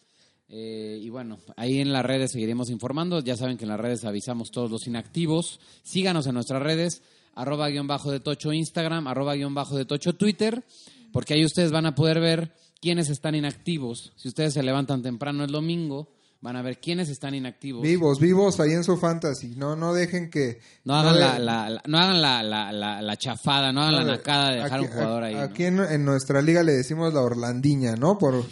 [0.51, 3.21] Eh, y bueno, ahí en las redes seguiremos informando.
[3.21, 5.61] Ya saben que en las redes avisamos todos los inactivos.
[5.83, 7.03] Síganos en nuestras redes,
[7.35, 10.65] arroba guion bajo de tocho Instagram, arroba guion bajo de tocho Twitter,
[11.13, 14.13] porque ahí ustedes van a poder ver quiénes están inactivos.
[14.17, 17.83] Si ustedes se levantan temprano el domingo, van a ver quiénes están inactivos.
[17.83, 19.49] vivos, vivos ahí en su fantasy.
[19.57, 20.61] No, no dejen que...
[20.85, 24.51] No hagan, la, la- la- no hagan la, la- chafada, no hagan no, la nacada
[24.51, 25.35] de dejar aquí- un jugador ahí.
[25.35, 25.41] ¿no?
[25.41, 28.17] Aquí en, en nuestra liga le decimos la Orlandiña, ¿no?
[28.19, 28.45] Por,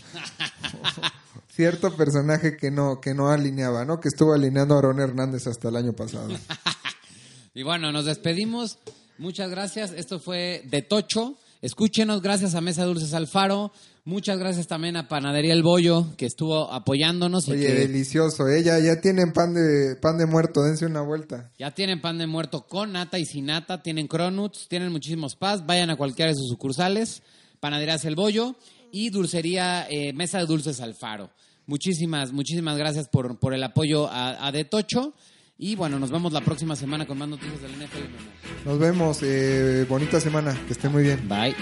[1.57, 3.99] cierto personaje que no, que no alineaba, ¿no?
[3.99, 6.29] Que estuvo alineando a Aaron Hernández hasta el año pasado.
[7.55, 8.79] y bueno, nos despedimos.
[9.19, 9.93] Muchas gracias.
[9.93, 11.37] Esto fue De Tocho.
[11.63, 13.73] Escúchenos, gracias a Mesa Dulces Alfaro.
[14.05, 17.49] Muchas gracias también a Panadería El Bollo, que estuvo apoyándonos.
[17.49, 18.47] Oye, y que delicioso.
[18.47, 18.63] ¿eh?
[18.63, 21.51] Ya, ya tienen pan de, pan de muerto, dense una vuelta.
[21.59, 25.65] Ya tienen pan de muerto con nata y sin nata, tienen cronuts, tienen muchísimos pas.
[25.65, 27.23] Vayan a cualquiera de sus sucursales.
[27.59, 28.55] Panaderías El Bollo
[28.93, 31.31] y Dulcería eh, Mesa de Dulces Alfaro.
[31.67, 35.15] Muchísimas, muchísimas gracias por, por el apoyo a, a De Tocho.
[35.59, 38.67] Y bueno, nos vemos la próxima semana con más noticias del NFL.
[38.67, 39.21] Nos vemos.
[39.23, 40.55] Eh, bonita semana.
[40.67, 41.27] Que esté muy bien.
[41.29, 41.55] Bye.